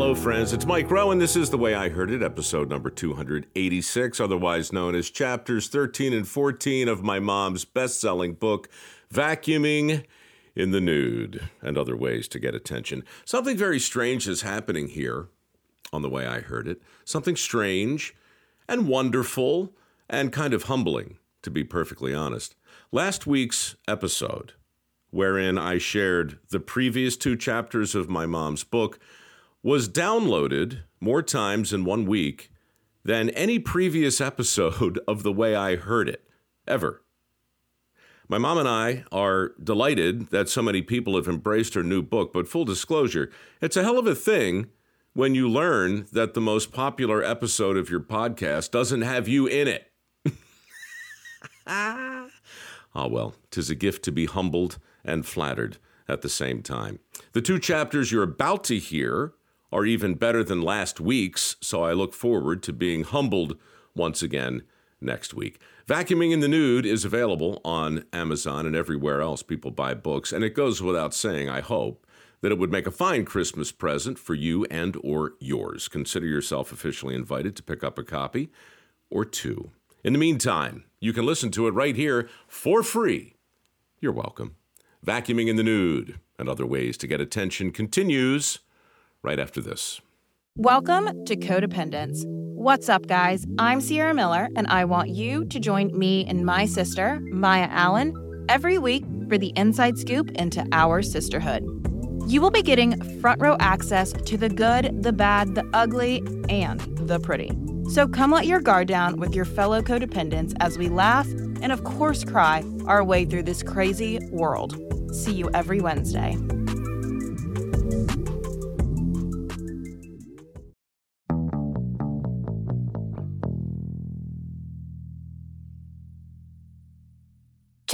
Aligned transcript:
Hello, 0.00 0.14
friends. 0.14 0.52
It's 0.52 0.64
Mike 0.64 0.92
Rowe. 0.92 1.12
this 1.16 1.34
is 1.34 1.50
The 1.50 1.58
Way 1.58 1.74
I 1.74 1.88
Heard 1.88 2.12
It, 2.12 2.22
episode 2.22 2.70
number 2.70 2.88
286, 2.88 4.20
otherwise 4.20 4.72
known 4.72 4.94
as 4.94 5.10
chapters 5.10 5.66
13 5.66 6.12
and 6.12 6.26
14 6.26 6.86
of 6.86 7.02
my 7.02 7.18
mom's 7.18 7.64
best 7.64 8.00
selling 8.00 8.34
book, 8.34 8.68
Vacuuming 9.12 10.04
in 10.54 10.70
the 10.70 10.80
Nude 10.80 11.48
and 11.60 11.76
Other 11.76 11.96
Ways 11.96 12.28
to 12.28 12.38
Get 12.38 12.54
Attention. 12.54 13.02
Something 13.24 13.56
very 13.56 13.80
strange 13.80 14.28
is 14.28 14.42
happening 14.42 14.86
here 14.86 15.26
on 15.92 16.02
The 16.02 16.08
Way 16.08 16.28
I 16.28 16.42
Heard 16.42 16.68
It. 16.68 16.80
Something 17.04 17.34
strange 17.34 18.14
and 18.68 18.86
wonderful 18.86 19.72
and 20.08 20.32
kind 20.32 20.54
of 20.54 20.62
humbling, 20.62 21.18
to 21.42 21.50
be 21.50 21.64
perfectly 21.64 22.14
honest. 22.14 22.54
Last 22.92 23.26
week's 23.26 23.74
episode, 23.88 24.52
wherein 25.10 25.58
I 25.58 25.78
shared 25.78 26.38
the 26.50 26.60
previous 26.60 27.16
two 27.16 27.36
chapters 27.36 27.96
of 27.96 28.08
my 28.08 28.26
mom's 28.26 28.62
book, 28.62 29.00
was 29.62 29.88
downloaded 29.88 30.82
more 31.00 31.22
times 31.22 31.72
in 31.72 31.84
one 31.84 32.06
week 32.06 32.50
than 33.04 33.30
any 33.30 33.58
previous 33.58 34.20
episode 34.20 35.00
of 35.08 35.22
The 35.22 35.32
Way 35.32 35.54
I 35.54 35.76
Heard 35.76 36.08
It, 36.08 36.24
ever. 36.66 37.02
My 38.28 38.38
mom 38.38 38.58
and 38.58 38.68
I 38.68 39.04
are 39.10 39.52
delighted 39.62 40.28
that 40.28 40.50
so 40.50 40.60
many 40.60 40.82
people 40.82 41.16
have 41.16 41.28
embraced 41.28 41.74
her 41.74 41.82
new 41.82 42.02
book, 42.02 42.32
but 42.32 42.46
full 42.46 42.66
disclosure, 42.66 43.30
it's 43.62 43.76
a 43.76 43.82
hell 43.82 43.98
of 43.98 44.06
a 44.06 44.14
thing 44.14 44.66
when 45.14 45.34
you 45.34 45.48
learn 45.48 46.06
that 46.12 46.34
the 46.34 46.40
most 46.40 46.70
popular 46.70 47.24
episode 47.24 47.76
of 47.78 47.88
your 47.88 48.00
podcast 48.00 48.70
doesn't 48.70 49.00
have 49.00 49.26
you 49.26 49.46
in 49.46 49.66
it. 49.66 49.90
ah, 51.66 52.26
well, 52.94 53.34
tis 53.50 53.70
a 53.70 53.74
gift 53.74 54.04
to 54.04 54.12
be 54.12 54.26
humbled 54.26 54.78
and 55.04 55.24
flattered 55.24 55.78
at 56.06 56.20
the 56.20 56.28
same 56.28 56.62
time. 56.62 56.98
The 57.32 57.40
two 57.40 57.58
chapters 57.58 58.12
you're 58.12 58.22
about 58.22 58.62
to 58.64 58.78
hear 58.78 59.32
are 59.72 59.84
even 59.84 60.14
better 60.14 60.42
than 60.42 60.62
last 60.62 61.00
week's, 61.00 61.56
so 61.60 61.82
I 61.82 61.92
look 61.92 62.14
forward 62.14 62.62
to 62.64 62.72
being 62.72 63.04
humbled 63.04 63.56
once 63.94 64.22
again 64.22 64.62
next 65.00 65.34
week. 65.34 65.60
Vacuuming 65.86 66.32
in 66.32 66.40
the 66.40 66.48
Nude 66.48 66.86
is 66.86 67.04
available 67.04 67.60
on 67.64 68.04
Amazon 68.12 68.66
and 68.66 68.76
everywhere 68.76 69.20
else 69.20 69.42
people 69.42 69.70
buy 69.70 69.94
books, 69.94 70.32
and 70.32 70.44
it 70.44 70.54
goes 70.54 70.82
without 70.82 71.14
saying, 71.14 71.48
I 71.48 71.60
hope, 71.60 72.06
that 72.40 72.52
it 72.52 72.58
would 72.58 72.70
make 72.70 72.86
a 72.86 72.92
fine 72.92 73.24
Christmas 73.24 73.72
present 73.72 74.18
for 74.18 74.34
you 74.34 74.64
and 74.66 74.96
or 75.02 75.34
yours. 75.40 75.88
Consider 75.88 76.26
yourself 76.26 76.72
officially 76.72 77.14
invited 77.14 77.56
to 77.56 77.62
pick 77.62 77.82
up 77.82 77.98
a 77.98 78.04
copy 78.04 78.50
or 79.10 79.24
two. 79.24 79.70
In 80.04 80.12
the 80.12 80.18
meantime, 80.18 80.84
you 81.00 81.12
can 81.12 81.26
listen 81.26 81.50
to 81.52 81.66
it 81.66 81.74
right 81.74 81.96
here 81.96 82.28
for 82.46 82.82
free. 82.82 83.34
You're 84.00 84.12
welcome. 84.12 84.54
Vacuuming 85.04 85.48
in 85.48 85.56
the 85.56 85.64
Nude 85.64 86.20
and 86.38 86.48
other 86.48 86.66
ways 86.66 86.96
to 86.98 87.06
get 87.06 87.20
attention 87.20 87.72
continues 87.72 88.60
right 89.28 89.38
after 89.38 89.60
this. 89.60 90.00
Welcome 90.56 91.26
to 91.26 91.36
Codependence. 91.36 92.22
What's 92.24 92.88
up, 92.88 93.06
guys? 93.06 93.44
I'm 93.58 93.82
Sierra 93.82 94.14
Miller, 94.14 94.48
and 94.56 94.66
I 94.68 94.86
want 94.86 95.10
you 95.10 95.44
to 95.44 95.60
join 95.60 95.96
me 95.96 96.24
and 96.24 96.46
my 96.46 96.64
sister, 96.64 97.20
Maya 97.30 97.68
Allen, 97.70 98.14
every 98.48 98.78
week 98.78 99.04
for 99.28 99.36
the 99.36 99.52
inside 99.54 99.98
scoop 99.98 100.30
into 100.30 100.66
our 100.72 101.02
sisterhood. 101.02 101.62
You 102.26 102.40
will 102.40 102.50
be 102.50 102.62
getting 102.62 102.98
front 103.20 103.42
row 103.42 103.58
access 103.60 104.12
to 104.12 104.38
the 104.38 104.48
good, 104.48 105.02
the 105.02 105.12
bad, 105.12 105.54
the 105.54 105.68
ugly, 105.74 106.22
and 106.48 106.80
the 107.06 107.20
pretty. 107.20 107.52
So 107.90 108.08
come 108.08 108.30
let 108.30 108.46
your 108.46 108.62
guard 108.62 108.88
down 108.88 109.20
with 109.20 109.34
your 109.34 109.44
fellow 109.44 109.82
codependents 109.82 110.54
as 110.60 110.78
we 110.78 110.88
laugh 110.88 111.28
and, 111.60 111.70
of 111.70 111.84
course, 111.84 112.24
cry 112.24 112.64
our 112.86 113.04
way 113.04 113.26
through 113.26 113.42
this 113.42 113.62
crazy 113.62 114.20
world. 114.30 114.74
See 115.14 115.34
you 115.34 115.50
every 115.52 115.82
Wednesday. 115.82 116.38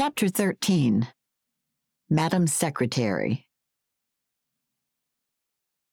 Chapter 0.05 0.29
13 0.29 1.09
Madam 2.11 2.47
Secretary. 2.47 3.47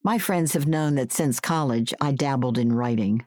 My 0.03 0.17
friends 0.17 0.51
have 0.51 0.67
known 0.67 0.95
that 0.95 1.13
since 1.13 1.39
college 1.39 1.93
I 2.01 2.11
dabbled 2.11 2.57
in 2.57 2.73
writing, 2.73 3.25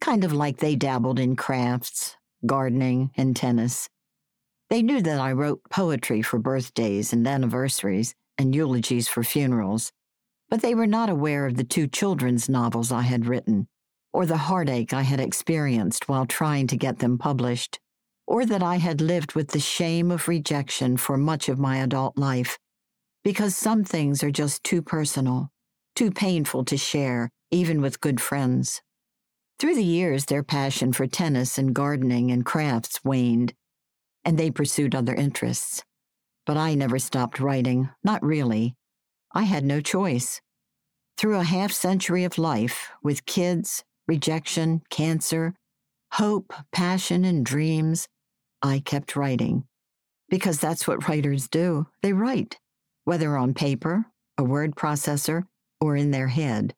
kind 0.00 0.24
of 0.24 0.32
like 0.32 0.56
they 0.56 0.74
dabbled 0.74 1.20
in 1.20 1.36
crafts, 1.36 2.16
gardening, 2.44 3.12
and 3.16 3.36
tennis. 3.36 3.88
They 4.68 4.82
knew 4.82 5.00
that 5.00 5.20
I 5.20 5.30
wrote 5.30 5.60
poetry 5.70 6.22
for 6.22 6.40
birthdays 6.40 7.12
and 7.12 7.24
anniversaries 7.24 8.16
and 8.36 8.52
eulogies 8.52 9.06
for 9.06 9.22
funerals, 9.22 9.92
but 10.50 10.60
they 10.60 10.74
were 10.74 10.88
not 10.88 11.08
aware 11.08 11.46
of 11.46 11.56
the 11.56 11.62
two 11.62 11.86
children's 11.86 12.48
novels 12.48 12.90
I 12.90 13.02
had 13.02 13.26
written, 13.26 13.68
or 14.12 14.26
the 14.26 14.38
heartache 14.38 14.92
I 14.92 15.02
had 15.02 15.20
experienced 15.20 16.08
while 16.08 16.26
trying 16.26 16.66
to 16.66 16.76
get 16.76 16.98
them 16.98 17.16
published 17.16 17.78
or 18.26 18.44
that 18.44 18.62
I 18.62 18.76
had 18.76 19.00
lived 19.00 19.34
with 19.34 19.48
the 19.48 19.60
shame 19.60 20.10
of 20.10 20.28
rejection 20.28 20.96
for 20.96 21.16
much 21.16 21.48
of 21.48 21.58
my 21.58 21.78
adult 21.78 22.18
life, 22.18 22.58
because 23.22 23.56
some 23.56 23.84
things 23.84 24.22
are 24.22 24.30
just 24.30 24.64
too 24.64 24.82
personal, 24.82 25.50
too 25.94 26.10
painful 26.10 26.64
to 26.64 26.76
share, 26.76 27.30
even 27.50 27.80
with 27.80 28.00
good 28.00 28.20
friends. 28.20 28.82
Through 29.58 29.76
the 29.76 29.84
years, 29.84 30.26
their 30.26 30.42
passion 30.42 30.92
for 30.92 31.06
tennis 31.06 31.56
and 31.56 31.74
gardening 31.74 32.30
and 32.30 32.44
crafts 32.44 33.00
waned, 33.04 33.54
and 34.24 34.38
they 34.38 34.50
pursued 34.50 34.94
other 34.94 35.14
interests. 35.14 35.82
But 36.44 36.56
I 36.56 36.74
never 36.74 36.98
stopped 36.98 37.40
writing, 37.40 37.88
not 38.04 38.22
really. 38.22 38.74
I 39.32 39.44
had 39.44 39.64
no 39.64 39.80
choice. 39.80 40.40
Through 41.16 41.36
a 41.36 41.44
half 41.44 41.72
century 41.72 42.24
of 42.24 42.36
life, 42.38 42.90
with 43.02 43.24
kids, 43.24 43.82
rejection, 44.06 44.82
cancer, 44.90 45.54
hope, 46.12 46.52
passion, 46.72 47.24
and 47.24 47.44
dreams, 47.44 48.06
I 48.62 48.80
kept 48.80 49.16
writing. 49.16 49.64
Because 50.28 50.60
that's 50.60 50.86
what 50.86 51.08
writers 51.08 51.48
do. 51.48 51.86
They 52.02 52.12
write, 52.12 52.58
whether 53.04 53.36
on 53.36 53.54
paper, 53.54 54.06
a 54.38 54.44
word 54.44 54.74
processor, 54.74 55.44
or 55.80 55.96
in 55.96 56.10
their 56.10 56.28
head. 56.28 56.74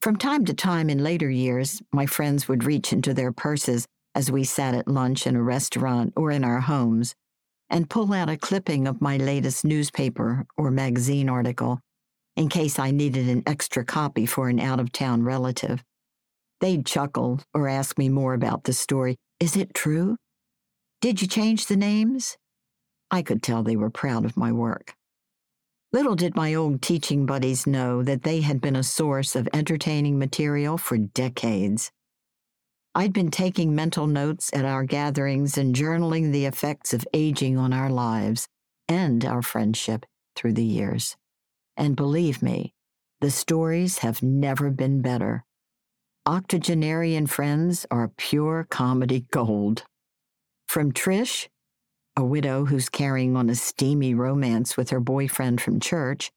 From 0.00 0.16
time 0.16 0.44
to 0.46 0.54
time 0.54 0.90
in 0.90 1.02
later 1.02 1.30
years, 1.30 1.80
my 1.92 2.06
friends 2.06 2.48
would 2.48 2.64
reach 2.64 2.92
into 2.92 3.14
their 3.14 3.32
purses 3.32 3.86
as 4.14 4.30
we 4.30 4.44
sat 4.44 4.74
at 4.74 4.88
lunch 4.88 5.26
in 5.26 5.36
a 5.36 5.42
restaurant 5.42 6.12
or 6.16 6.30
in 6.30 6.44
our 6.44 6.60
homes 6.60 7.14
and 7.70 7.88
pull 7.88 8.12
out 8.12 8.28
a 8.28 8.36
clipping 8.36 8.86
of 8.86 9.00
my 9.00 9.16
latest 9.16 9.64
newspaper 9.64 10.44
or 10.56 10.70
magazine 10.70 11.28
article 11.28 11.80
in 12.36 12.48
case 12.48 12.78
I 12.78 12.90
needed 12.90 13.28
an 13.28 13.42
extra 13.46 13.84
copy 13.84 14.26
for 14.26 14.48
an 14.48 14.60
out 14.60 14.80
of 14.80 14.92
town 14.92 15.22
relative. 15.22 15.82
They'd 16.60 16.86
chuckle 16.86 17.40
or 17.54 17.68
ask 17.68 17.98
me 17.98 18.08
more 18.08 18.34
about 18.34 18.64
the 18.64 18.72
story. 18.72 19.16
Is 19.40 19.56
it 19.56 19.74
true? 19.74 20.16
Did 21.02 21.20
you 21.20 21.26
change 21.26 21.66
the 21.66 21.76
names? 21.76 22.36
I 23.10 23.22
could 23.22 23.42
tell 23.42 23.64
they 23.64 23.74
were 23.74 23.90
proud 23.90 24.24
of 24.24 24.36
my 24.36 24.52
work. 24.52 24.94
Little 25.92 26.14
did 26.14 26.36
my 26.36 26.54
old 26.54 26.80
teaching 26.80 27.26
buddies 27.26 27.66
know 27.66 28.04
that 28.04 28.22
they 28.22 28.40
had 28.40 28.60
been 28.60 28.76
a 28.76 28.84
source 28.84 29.34
of 29.34 29.48
entertaining 29.52 30.16
material 30.16 30.78
for 30.78 30.96
decades. 30.96 31.90
I'd 32.94 33.12
been 33.12 33.32
taking 33.32 33.74
mental 33.74 34.06
notes 34.06 34.48
at 34.52 34.64
our 34.64 34.84
gatherings 34.84 35.58
and 35.58 35.74
journaling 35.74 36.30
the 36.30 36.46
effects 36.46 36.94
of 36.94 37.04
aging 37.12 37.58
on 37.58 37.72
our 37.72 37.90
lives 37.90 38.46
and 38.86 39.24
our 39.24 39.42
friendship 39.42 40.06
through 40.36 40.52
the 40.52 40.64
years. 40.64 41.16
And 41.76 41.96
believe 41.96 42.44
me, 42.44 42.74
the 43.20 43.32
stories 43.32 43.98
have 43.98 44.22
never 44.22 44.70
been 44.70 45.02
better. 45.02 45.44
Octogenarian 46.26 47.26
friends 47.26 47.86
are 47.90 48.12
pure 48.16 48.68
comedy 48.70 49.26
gold. 49.32 49.82
From 50.72 50.90
Trish, 50.90 51.48
a 52.16 52.24
widow 52.24 52.64
who's 52.64 52.88
carrying 52.88 53.36
on 53.36 53.50
a 53.50 53.54
steamy 53.54 54.14
romance 54.14 54.74
with 54.74 54.88
her 54.88 55.00
boyfriend 55.00 55.60
from 55.60 55.80
church, 55.80 56.32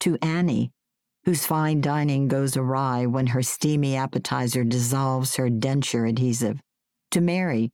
to 0.00 0.18
Annie, 0.20 0.72
whose 1.24 1.46
fine 1.46 1.80
dining 1.82 2.26
goes 2.26 2.56
awry 2.56 3.06
when 3.06 3.28
her 3.28 3.44
steamy 3.44 3.94
appetizer 3.94 4.64
dissolves 4.64 5.36
her 5.36 5.48
denture 5.48 6.08
adhesive, 6.08 6.60
to 7.12 7.20
Mary, 7.20 7.70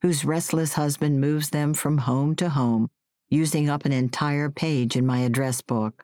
whose 0.00 0.24
restless 0.24 0.72
husband 0.72 1.20
moves 1.20 1.50
them 1.50 1.74
from 1.74 1.98
home 1.98 2.34
to 2.34 2.48
home, 2.48 2.90
using 3.30 3.70
up 3.70 3.84
an 3.84 3.92
entire 3.92 4.50
page 4.50 4.96
in 4.96 5.06
my 5.06 5.20
address 5.20 5.62
book. 5.62 6.02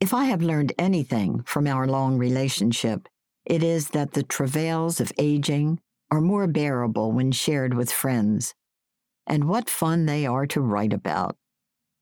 If 0.00 0.14
I 0.14 0.24
have 0.24 0.40
learned 0.40 0.72
anything 0.78 1.42
from 1.42 1.66
our 1.66 1.86
long 1.86 2.16
relationship, 2.16 3.06
it 3.44 3.62
is 3.62 3.88
that 3.88 4.12
the 4.12 4.22
travails 4.22 4.98
of 4.98 5.12
aging 5.18 5.78
are 6.10 6.22
more 6.22 6.46
bearable 6.46 7.12
when 7.12 7.32
shared 7.32 7.74
with 7.74 7.92
friends. 7.92 8.54
And 9.26 9.48
what 9.48 9.70
fun 9.70 10.06
they 10.06 10.26
are 10.26 10.46
to 10.48 10.60
write 10.60 10.92
about, 10.92 11.36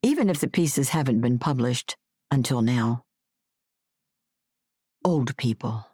even 0.03 0.29
if 0.29 0.39
the 0.39 0.49
pieces 0.49 0.89
haven't 0.89 1.21
been 1.21 1.39
published 1.39 1.95
until 2.31 2.61
now. 2.61 3.03
Old 5.03 5.35
people. 5.37 5.85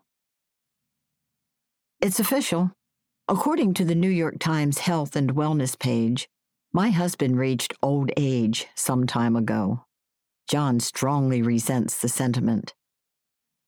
It's 2.01 2.19
official. 2.19 2.71
According 3.27 3.73
to 3.75 3.85
the 3.85 3.95
New 3.95 4.09
York 4.09 4.39
Times 4.39 4.79
Health 4.79 5.15
and 5.15 5.35
Wellness 5.35 5.77
page, 5.77 6.29
my 6.71 6.89
husband 6.89 7.37
reached 7.37 7.73
old 7.81 8.11
age 8.15 8.67
some 8.75 9.07
time 9.07 9.35
ago. 9.35 9.85
John 10.47 10.79
strongly 10.79 11.41
resents 11.41 11.99
the 11.99 12.07
sentiment. 12.07 12.73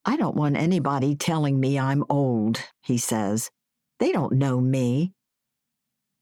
I 0.04 0.16
don't 0.16 0.36
want 0.36 0.56
anybody 0.56 1.14
telling 1.14 1.60
me 1.60 1.78
I'm 1.78 2.04
old, 2.08 2.62
he 2.82 2.96
says. 2.96 3.50
They 3.98 4.12
don't 4.12 4.32
know 4.32 4.60
me. 4.60 5.12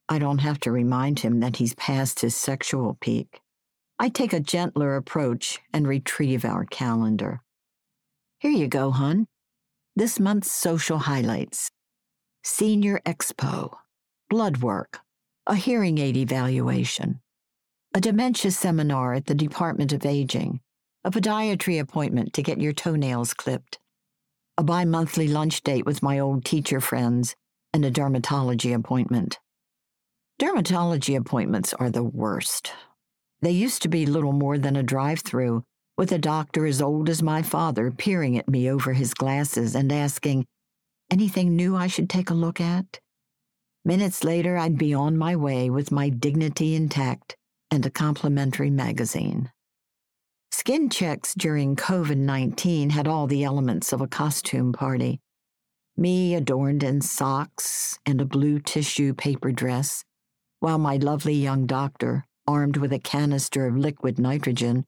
I 0.09 0.19
don't 0.19 0.39
have 0.39 0.59
to 0.61 0.73
remind 0.73 1.21
him 1.21 1.41
that 1.41 1.57
he's 1.57 1.75
past 1.75 2.21
his 2.21 2.35
sexual 2.35 2.97
peak. 3.01 3.41
I 3.99 4.09
take 4.09 4.33
a 4.33 4.41
gentler 4.41 4.97
approach 4.97 5.59
and 5.73 5.87
retrieve 5.87 6.45
our 6.45 6.65
calendar. 6.65 7.41
Here 8.39 8.53
you 8.53 8.69
go, 8.69 8.91
hon. 8.91 9.27
This 9.97 10.21
month's 10.21 10.51
social 10.51 10.99
highlights 10.99 11.71
Senior 12.45 13.01
Expo, 13.05 13.77
blood 14.31 14.59
work, 14.59 15.01
a 15.47 15.57
hearing 15.57 15.99
aid 15.99 16.17
evaluation, 16.17 17.21
a 17.95 18.01
dementia 18.01 18.53
seminar 18.53 19.15
at 19.15 19.27
the 19.27 19.35
Department 19.35 19.93
of 19.93 20.07
Aging, 20.07 20.61
a 21.05 21.11
podiatry 21.11 21.81
appointment 21.81 22.33
to 22.35 22.43
get 22.43 22.61
your 22.61 22.73
toenails 22.73 23.35
clipped, 23.35 23.79
a 24.57 24.63
bi 24.63 24.85
monthly 24.85 25.29
lunch 25.29 25.63
date 25.63 25.85
with 25.85 26.03
my 26.03 26.19
old 26.19 26.45
teacher 26.45 26.81
friends, 26.81 27.35
and 27.75 27.85
a 27.85 27.91
dermatology 27.91 28.75
appointment. 28.75 29.39
Dermatology 30.39 31.17
appointments 31.17 31.75
are 31.75 31.91
the 31.91 32.05
worst. 32.05 32.73
They 33.43 33.51
used 33.51 33.83
to 33.83 33.89
be 33.89 34.07
little 34.07 34.33
more 34.33 34.57
than 34.57 34.77
a 34.77 34.85
drive 34.85 35.19
through, 35.21 35.65
with 35.97 36.13
a 36.13 36.19
doctor 36.19 36.65
as 36.65 36.81
old 36.81 37.09
as 37.09 37.25
my 37.25 37.43
father 37.43 37.91
peering 37.91 38.39
at 38.39 38.49
me 38.49 38.71
over 38.71 38.93
his 38.93 39.15
glasses 39.15 39.75
and 39.75 39.91
asking, 39.91 40.47
Anything 41.11 41.57
new 41.57 41.75
I 41.75 41.89
should 41.89 42.09
take 42.09 42.31
a 42.31 42.35
look 42.35 42.61
at? 42.61 43.01
Minutes 43.85 44.23
later, 44.23 44.57
I'd 44.57 44.79
be 44.79 44.95
on 44.95 45.19
my 45.19 45.35
way 45.35 45.71
with 45.71 45.91
my 45.91 46.09
dignity 46.09 46.77
intact 46.77 47.37
and 47.73 47.85
a 47.85 47.91
complimentary 47.91 48.71
magazine. 48.71 49.51
Skin 50.53 50.89
checks 50.89 51.35
during 51.35 51.75
COVID 51.75 52.17
19 52.17 52.91
had 52.91 53.09
all 53.09 53.27
the 53.27 53.43
elements 53.43 53.93
of 53.93 54.01
a 54.01 54.07
costume 54.07 54.73
party. 54.73 55.19
Me 55.97 56.37
adorned 56.37 56.85
in 56.85 57.01
socks 57.01 57.99
and 58.07 58.21
a 58.21 58.25
blue 58.25 58.61
tissue 58.61 59.15
paper 59.15 59.51
dress, 59.51 60.05
while 60.61 60.79
my 60.79 60.97
lovely 60.97 61.35
young 61.35 61.67
doctor, 61.67 62.25
armed 62.47 62.77
with 62.77 62.93
a 62.93 62.99
canister 62.99 63.67
of 63.67 63.77
liquid 63.77 64.19
nitrogen, 64.19 64.85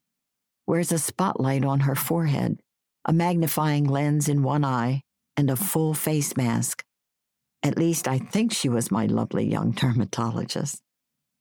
wears 0.67 0.93
a 0.93 0.99
spotlight 0.99 1.65
on 1.65 1.81
her 1.81 1.95
forehead, 1.95 2.61
a 3.05 3.13
magnifying 3.13 3.85
lens 3.85 4.29
in 4.29 4.43
one 4.43 4.65
eye, 4.65 5.03
and 5.37 5.51
a 5.51 5.57
full 5.57 5.95
face 5.95 6.37
mask. 6.37 6.85
At 7.63 7.79
least 7.79 8.09
I 8.09 8.19
think 8.19 8.53
she 8.53 8.69
was 8.69 8.91
my 8.91 9.07
lovely 9.07 9.45
young 9.45 9.71
dermatologist. 9.81 10.81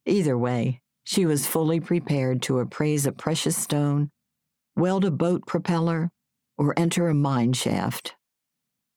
Either 0.05 0.37
way, 0.37 0.81
she 1.03 1.25
was 1.25 1.47
fully 1.47 1.79
prepared 1.79 2.41
to 2.43 2.59
appraise 2.59 3.05
a 3.05 3.11
precious 3.11 3.57
stone, 3.57 4.09
weld 4.75 5.05
a 5.05 5.11
boat 5.11 5.45
propeller, 5.47 6.09
or 6.57 6.73
enter 6.77 7.07
a 7.07 7.13
mine 7.13 7.53
shaft. 7.53 8.15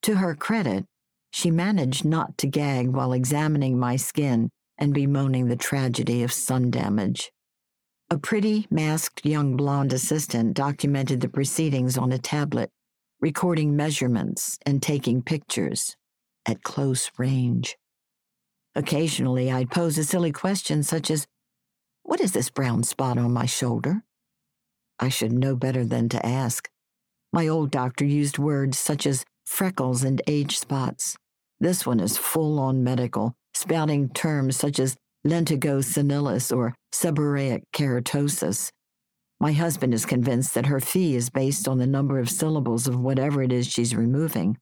To 0.03 0.15
her 0.15 0.35
credit, 0.35 0.85
she 1.31 1.49
managed 1.49 2.05
not 2.05 2.37
to 2.39 2.47
gag 2.47 2.89
while 2.89 3.13
examining 3.13 3.79
my 3.79 3.95
skin 3.95 4.49
and 4.77 4.93
bemoaning 4.93 5.47
the 5.47 5.55
tragedy 5.55 6.23
of 6.23 6.31
sun 6.31 6.71
damage. 6.71 7.31
A 8.09 8.17
pretty, 8.17 8.67
masked 8.69 9.25
young 9.25 9.55
blonde 9.55 9.93
assistant 9.93 10.53
documented 10.53 11.21
the 11.21 11.29
proceedings 11.29 11.97
on 11.97 12.11
a 12.11 12.17
tablet, 12.17 12.69
recording 13.19 13.75
measurements 13.75 14.57
and 14.65 14.81
taking 14.81 15.21
pictures 15.21 15.95
at 16.45 16.63
close 16.63 17.09
range. 17.17 17.77
Occasionally, 18.75 19.51
I'd 19.51 19.71
pose 19.71 19.97
a 19.97 20.03
silly 20.03 20.31
question 20.31 20.83
such 20.83 21.09
as, 21.09 21.25
what 22.03 22.19
is 22.19 22.33
this 22.33 22.49
brown 22.49 22.83
spot 22.83 23.17
on 23.17 23.31
my 23.31 23.45
shoulder? 23.45 24.03
I 24.99 25.09
should 25.09 25.31
know 25.31 25.55
better 25.55 25.85
than 25.85 26.09
to 26.09 26.25
ask. 26.25 26.69
My 27.31 27.47
old 27.47 27.71
doctor 27.71 28.05
used 28.05 28.37
words 28.37 28.77
such 28.77 29.07
as 29.07 29.25
freckles 29.45 30.03
and 30.03 30.21
age 30.27 30.59
spots. 30.59 31.15
This 31.59 31.85
one 31.85 31.99
is 31.99 32.17
full 32.17 32.59
on 32.59 32.83
medical, 32.83 33.35
spouting 33.53 34.09
terms 34.09 34.57
such 34.57 34.79
as 34.79 34.95
lentigo 35.25 35.83
senilis 35.83 36.55
or 36.55 36.75
seborrheic 36.93 37.63
keratosis. 37.73 38.69
My 39.39 39.51
husband 39.51 39.93
is 39.93 40.05
convinced 40.05 40.53
that 40.53 40.67
her 40.67 40.79
fee 40.79 41.15
is 41.15 41.29
based 41.29 41.67
on 41.67 41.77
the 41.77 41.87
number 41.87 42.19
of 42.19 42.29
syllables 42.29 42.87
of 42.87 42.99
whatever 42.99 43.41
it 43.41 43.51
is 43.51 43.67
she's 43.67 43.95
removing. 43.95 44.57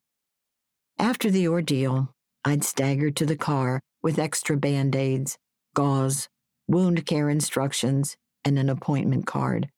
After 0.97 1.29
the 1.29 1.47
ordeal, 1.47 2.13
I'd 2.43 2.63
stagger 2.63 3.11
to 3.11 3.25
the 3.25 3.37
car 3.37 3.79
with 4.01 4.19
extra 4.19 4.57
band 4.57 4.95
aids, 4.95 5.37
gauze, 5.75 6.27
wound 6.67 7.05
care 7.05 7.29
instructions, 7.29 8.15
and 8.43 8.57
an 8.57 8.69
appointment 8.69 9.27
card, 9.27 9.69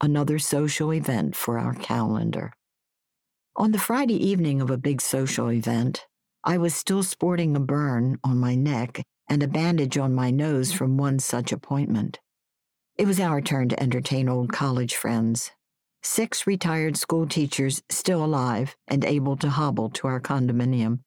another 0.00 0.38
social 0.38 0.92
event 0.92 1.36
for 1.36 1.58
our 1.58 1.74
calendar. 1.74 2.52
On 3.56 3.72
the 3.72 3.78
Friday 3.78 4.14
evening 4.26 4.60
of 4.60 4.70
a 4.70 4.78
big 4.78 5.00
social 5.00 5.50
event, 5.50 6.06
I 6.42 6.56
was 6.56 6.74
still 6.74 7.02
sporting 7.02 7.54
a 7.54 7.60
burn 7.60 8.18
on 8.24 8.38
my 8.38 8.54
neck 8.54 9.02
and 9.28 9.42
a 9.42 9.48
bandage 9.48 9.98
on 9.98 10.14
my 10.14 10.30
nose 10.30 10.72
from 10.72 10.96
one 10.96 11.18
such 11.18 11.52
appointment. 11.52 12.18
It 12.96 13.06
was 13.06 13.20
our 13.20 13.42
turn 13.42 13.68
to 13.68 13.82
entertain 13.82 14.28
old 14.28 14.50
college 14.50 14.94
friends. 14.94 15.50
Six 16.02 16.46
retired 16.46 16.96
school 16.96 17.26
teachers 17.26 17.82
still 17.90 18.24
alive 18.24 18.74
and 18.88 19.04
able 19.04 19.36
to 19.36 19.50
hobble 19.50 19.90
to 19.90 20.06
our 20.06 20.20
condominium. 20.20 21.00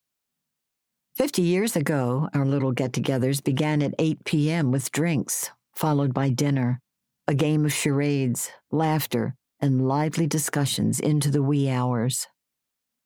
Fifty 1.16 1.42
years 1.42 1.76
ago, 1.76 2.30
our 2.34 2.46
little 2.46 2.72
get 2.72 2.92
togethers 2.92 3.44
began 3.44 3.82
at 3.82 3.96
8 3.98 4.24
p.m. 4.26 4.72
with 4.72 4.92
drinks, 4.92 5.50
followed 5.76 6.14
by 6.14 6.30
dinner, 6.30 6.80
a 7.28 7.34
game 7.34 7.66
of 7.66 7.74
charades, 7.74 8.52
laughter, 8.72 9.36
and 9.60 9.88
lively 9.88 10.28
discussions 10.28 11.00
into 11.00 11.32
the 11.32 11.42
wee 11.42 11.70
hours. 11.70 12.28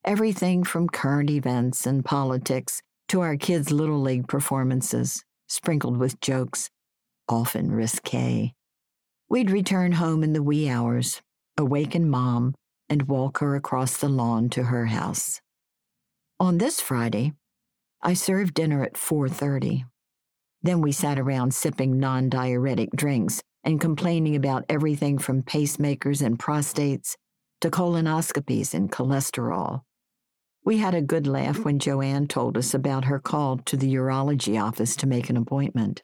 Everything 0.07 0.63
from 0.63 0.87
current 0.87 1.29
events 1.29 1.85
and 1.85 2.05
politics 2.05 2.81
to 3.09 3.19
our 3.19 3.35
kids' 3.35 3.73
Little 3.73 3.99
League 3.99 4.29
performances, 4.29 5.21
sprinkled 5.49 5.97
with 5.97 6.21
jokes, 6.21 6.69
often 7.27 7.73
risque. 7.73 8.53
We'd 9.27 9.51
return 9.51 9.91
home 9.91 10.23
in 10.23 10.31
the 10.31 10.41
wee 10.41 10.69
hours, 10.69 11.21
awaken 11.57 12.09
Mom, 12.09 12.55
and 12.87 13.09
walk 13.09 13.39
her 13.39 13.57
across 13.57 13.97
the 13.97 14.07
lawn 14.07 14.47
to 14.51 14.63
her 14.63 14.85
house. 14.85 15.41
On 16.39 16.57
this 16.57 16.79
Friday, 16.79 17.33
I 18.01 18.13
served 18.13 18.53
dinner 18.53 18.85
at 18.85 18.95
4:30. 18.95 19.83
Then 20.61 20.79
we 20.79 20.93
sat 20.93 21.19
around 21.19 21.53
sipping 21.53 21.99
non-diuretic 21.99 22.91
drinks 22.91 23.41
and 23.61 23.81
complaining 23.81 24.37
about 24.37 24.63
everything 24.69 25.17
from 25.17 25.43
pacemakers 25.43 26.21
and 26.25 26.39
prostates 26.39 27.17
to 27.59 27.69
colonoscopies 27.69 28.73
and 28.73 28.89
cholesterol. 28.89 29.81
We 30.67 30.79
had 30.79 30.95
a 30.95 31.01
good 31.01 31.27
laugh 31.27 31.63
when 31.63 31.79
Joanne 31.79 32.27
told 32.27 32.57
us 32.57 32.74
about 32.74 33.05
her 33.05 33.19
call 33.19 33.59
to 33.59 33.77
the 33.77 33.95
urology 33.95 34.62
office 34.62 34.97
to 34.97 35.07
make 35.07 35.29
an 35.29 35.38
appointment. 35.38 36.03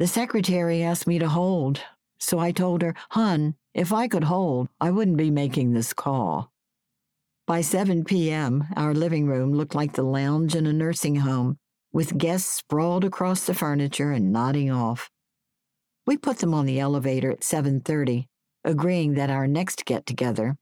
The 0.00 0.08
secretary 0.08 0.82
asked 0.82 1.06
me 1.06 1.20
to 1.20 1.28
hold, 1.28 1.80
so 2.18 2.40
I 2.40 2.50
told 2.50 2.82
her, 2.82 2.96
Hun, 3.10 3.54
if 3.72 3.92
I 3.92 4.08
could 4.08 4.24
hold, 4.24 4.68
I 4.80 4.90
wouldn't 4.90 5.16
be 5.16 5.30
making 5.30 5.74
this 5.74 5.92
call. 5.92 6.50
By 7.46 7.60
7 7.60 8.02
p.m., 8.02 8.66
our 8.74 8.94
living 8.94 9.28
room 9.28 9.52
looked 9.52 9.76
like 9.76 9.92
the 9.92 10.02
lounge 10.02 10.56
in 10.56 10.66
a 10.66 10.72
nursing 10.72 11.14
home, 11.14 11.56
with 11.92 12.18
guests 12.18 12.50
sprawled 12.50 13.04
across 13.04 13.44
the 13.44 13.54
furniture 13.54 14.10
and 14.10 14.32
nodding 14.32 14.72
off. 14.72 15.08
We 16.04 16.16
put 16.16 16.38
them 16.38 16.52
on 16.52 16.66
the 16.66 16.80
elevator 16.80 17.30
at 17.30 17.42
7:30, 17.42 18.26
agreeing 18.64 19.14
that 19.14 19.30
our 19.30 19.46
next 19.46 19.84
get 19.84 20.04
together, 20.04 20.58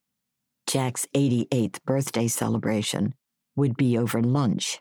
Jack's 0.70 1.04
88th 1.16 1.82
birthday 1.84 2.28
celebration, 2.28 3.12
would 3.56 3.76
be 3.76 3.98
over 3.98 4.22
lunch. 4.22 4.80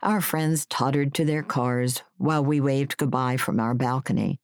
Our 0.00 0.20
friends 0.20 0.64
tottered 0.64 1.12
to 1.14 1.24
their 1.24 1.42
cars 1.42 2.04
while 2.18 2.44
we 2.44 2.60
waved 2.60 2.96
goodbye 2.96 3.36
from 3.36 3.58
our 3.58 3.74
balcony, 3.74 4.38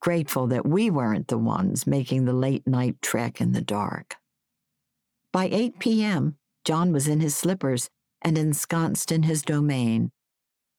grateful 0.00 0.46
that 0.46 0.64
we 0.64 0.88
weren't 0.88 1.28
the 1.28 1.36
ones 1.36 1.86
making 1.86 2.24
the 2.24 2.32
late 2.32 2.66
night 2.66 3.02
trek 3.02 3.38
in 3.38 3.52
the 3.52 3.60
dark. 3.60 4.16
By 5.30 5.50
8 5.52 5.78
p.m., 5.78 6.38
John 6.64 6.90
was 6.90 7.06
in 7.06 7.20
his 7.20 7.36
slippers 7.36 7.90
and 8.22 8.38
ensconced 8.38 9.12
in 9.12 9.24
his 9.24 9.42
domain, 9.42 10.10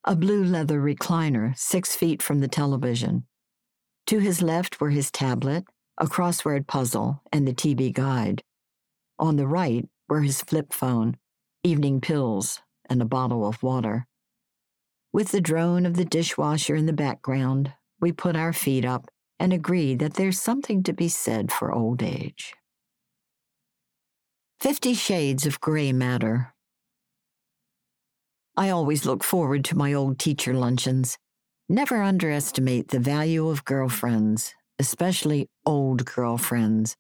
a 0.04 0.16
blue 0.16 0.44
leather 0.44 0.82
recliner 0.82 1.56
six 1.56 1.96
feet 1.96 2.24
from 2.24 2.40
the 2.40 2.48
television. 2.48 3.28
To 4.08 4.18
his 4.18 4.42
left 4.42 4.82
were 4.82 4.90
his 4.90 5.12
tablet, 5.12 5.66
a 6.00 6.08
crossword 6.08 6.66
puzzle, 6.66 7.22
and 7.32 7.48
the 7.48 7.54
TV 7.54 7.94
guide. 7.94 8.42
On 9.20 9.36
the 9.36 9.48
right 9.48 9.88
were 10.10 10.22
his 10.22 10.42
flip 10.42 10.74
phone, 10.74 11.18
evening 11.64 12.02
pills, 12.02 12.62
and 12.90 13.02
a 13.02 13.06
bottle 13.06 13.48
of 13.48 13.64
water. 13.64 14.08
With 15.12 15.32
the 15.32 15.42
drone 15.42 15.86
of 15.86 15.96
the 15.96 16.06
dishwasher 16.06 16.76
in 16.76 16.88
the 16.88 16.94
background, 16.94 17.74
we 18.00 18.12
put 18.12 18.36
our 18.36 18.54
feet 18.54 18.84
up 18.84 19.10
and 19.40 19.54
agreed 19.54 20.00
that 20.00 20.16
there's 20.16 20.42
something 20.42 20.84
to 20.84 20.94
be 20.94 21.08
said 21.08 21.52
for 21.52 21.72
old 21.72 22.02
age. 22.02 22.54
Fifty 24.60 24.94
Shades 24.94 25.46
of 25.46 25.60
Gray 25.62 25.92
Matter. 25.92 26.54
I 28.56 28.70
always 28.70 29.06
look 29.06 29.24
forward 29.24 29.66
to 29.66 29.78
my 29.78 29.94
old 29.94 30.20
teacher 30.20 30.54
luncheons. 30.54 31.18
Never 31.68 32.02
underestimate 32.02 32.90
the 32.90 33.00
value 33.00 33.50
of 33.50 33.66
girlfriends, 33.66 34.54
especially 34.80 35.50
old 35.66 36.06
girlfriends. 36.06 36.96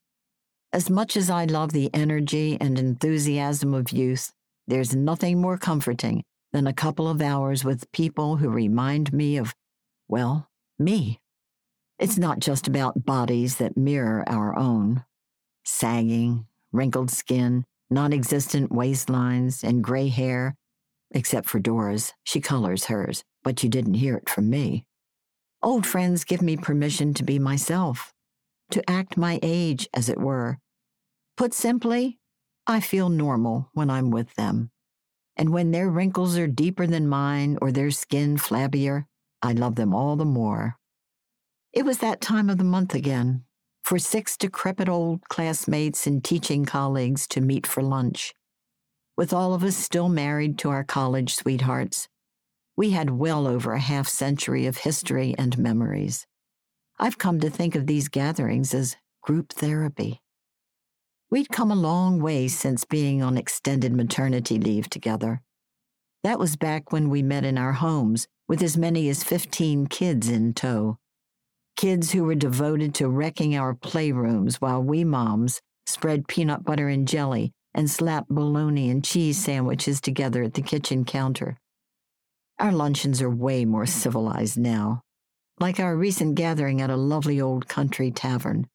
As 0.73 0.89
much 0.89 1.15
as 1.15 1.29
I 1.29 1.45
love 1.45 1.71
the 1.71 1.91
energy 1.93 2.57
and 2.59 2.79
enthusiasm 2.79 3.75
of 3.75 3.91
youth, 3.91 4.33
there's 4.65 4.95
nothing 4.95 5.39
more 5.39 5.55
comforting 5.55 6.23
than 6.51 6.65
a 6.65 6.73
couple 6.73 7.07
of 7.07 7.21
hours 7.21 7.63
with 7.63 7.91
people 7.91 8.37
who 8.37 8.49
remind 8.49 9.13
me 9.13 9.37
of, 9.37 9.53
well, 10.07 10.49
me. 10.79 11.19
It's 11.99 12.17
not 12.17 12.39
just 12.39 12.67
about 12.67 13.05
bodies 13.05 13.57
that 13.57 13.77
mirror 13.77 14.23
our 14.25 14.57
own. 14.57 15.05
Sagging, 15.63 16.47
wrinkled 16.71 17.11
skin, 17.11 17.65
non 17.91 18.11
existent 18.11 18.71
waistlines, 18.71 19.63
and 19.63 19.83
gray 19.83 20.07
hair, 20.07 20.55
except 21.11 21.47
for 21.47 21.59
Dora's. 21.59 22.13
She 22.23 22.41
colors 22.41 22.85
hers, 22.85 23.23
but 23.43 23.61
you 23.61 23.69
didn't 23.69 23.93
hear 23.93 24.17
it 24.17 24.27
from 24.27 24.49
me. 24.49 24.85
Old 25.61 25.85
friends 25.85 26.23
give 26.23 26.41
me 26.41 26.57
permission 26.57 27.13
to 27.13 27.23
be 27.23 27.37
myself, 27.37 28.11
to 28.71 28.89
act 28.89 29.17
my 29.17 29.39
age, 29.43 29.87
as 29.93 30.09
it 30.09 30.19
were. 30.19 30.57
Put 31.35 31.53
simply, 31.53 32.19
I 32.67 32.79
feel 32.79 33.09
normal 33.09 33.69
when 33.73 33.89
I'm 33.89 34.11
with 34.11 34.35
them. 34.35 34.71
And 35.35 35.49
when 35.49 35.71
their 35.71 35.89
wrinkles 35.89 36.37
are 36.37 36.47
deeper 36.47 36.85
than 36.85 37.07
mine 37.07 37.57
or 37.61 37.71
their 37.71 37.91
skin 37.91 38.37
flabbier, 38.37 39.05
I 39.41 39.51
love 39.53 39.75
them 39.75 39.93
all 39.93 40.15
the 40.15 40.25
more. 40.25 40.77
It 41.73 41.85
was 41.85 41.97
that 41.99 42.21
time 42.21 42.49
of 42.49 42.59
the 42.59 42.63
month 42.63 42.93
again, 42.93 43.43
for 43.83 43.99
six 43.99 44.37
decrepit 44.37 44.87
old 44.87 45.21
classmates 45.27 46.07
and 46.07 46.23
teaching 46.23 46.65
colleagues 46.65 47.27
to 47.29 47.41
meet 47.41 47.67
for 47.67 47.83
lunch. 47.83 48.33
With 49.17 49.33
all 49.33 49.53
of 49.53 49.63
us 49.63 49.75
still 49.75 50.09
married 50.09 50.57
to 50.59 50.69
our 50.69 50.83
college 50.83 51.35
sweethearts, 51.35 52.07
we 52.77 52.91
had 52.91 53.11
well 53.11 53.45
over 53.45 53.73
a 53.73 53.79
half 53.79 54.07
century 54.07 54.65
of 54.65 54.77
history 54.77 55.35
and 55.37 55.57
memories. 55.57 56.25
I've 56.99 57.17
come 57.17 57.39
to 57.41 57.49
think 57.49 57.75
of 57.75 57.85
these 57.85 58.07
gatherings 58.07 58.73
as 58.73 58.95
group 59.21 59.51
therapy. 59.51 60.22
We'd 61.33 61.49
come 61.49 61.71
a 61.71 61.75
long 61.75 62.21
way 62.21 62.47
since 62.47 62.85
being 62.85 63.23
on 63.23 63.39
extended 63.39 63.91
maternity 63.91 64.59
leave 64.59 64.87
together. 64.87 65.41
That 66.23 66.37
was 66.37 66.55
back 66.55 66.91
when 66.91 67.09
we 67.09 67.23
met 67.23 67.43
in 67.43 67.57
our 67.57 67.71
homes 67.71 68.27
with 68.47 68.61
as 68.61 68.77
many 68.77 69.09
as 69.09 69.23
15 69.23 69.87
kids 69.87 70.29
in 70.29 70.53
tow. 70.53 70.99
Kids 71.75 72.11
who 72.11 72.23
were 72.23 72.35
devoted 72.35 72.93
to 72.93 73.09
wrecking 73.09 73.55
our 73.55 73.73
playrooms 73.73 74.57
while 74.57 74.83
we 74.83 75.03
moms 75.03 75.59
spread 75.87 76.27
peanut 76.27 76.63
butter 76.63 76.87
and 76.87 77.07
jelly 77.07 77.51
and 77.73 77.89
slapped 77.89 78.29
bologna 78.29 78.91
and 78.91 79.03
cheese 79.03 79.43
sandwiches 79.43 79.99
together 79.99 80.43
at 80.43 80.53
the 80.53 80.61
kitchen 80.61 81.03
counter. 81.03 81.57
Our 82.59 82.71
luncheons 82.71 83.23
are 83.23 83.29
way 83.31 83.65
more 83.65 83.87
civilized 83.87 84.59
now, 84.59 85.01
like 85.59 85.79
our 85.79 85.95
recent 85.95 86.35
gathering 86.35 86.79
at 86.79 86.91
a 86.91 86.95
lovely 86.95 87.41
old 87.41 87.67
country 87.67 88.11
tavern. 88.11 88.67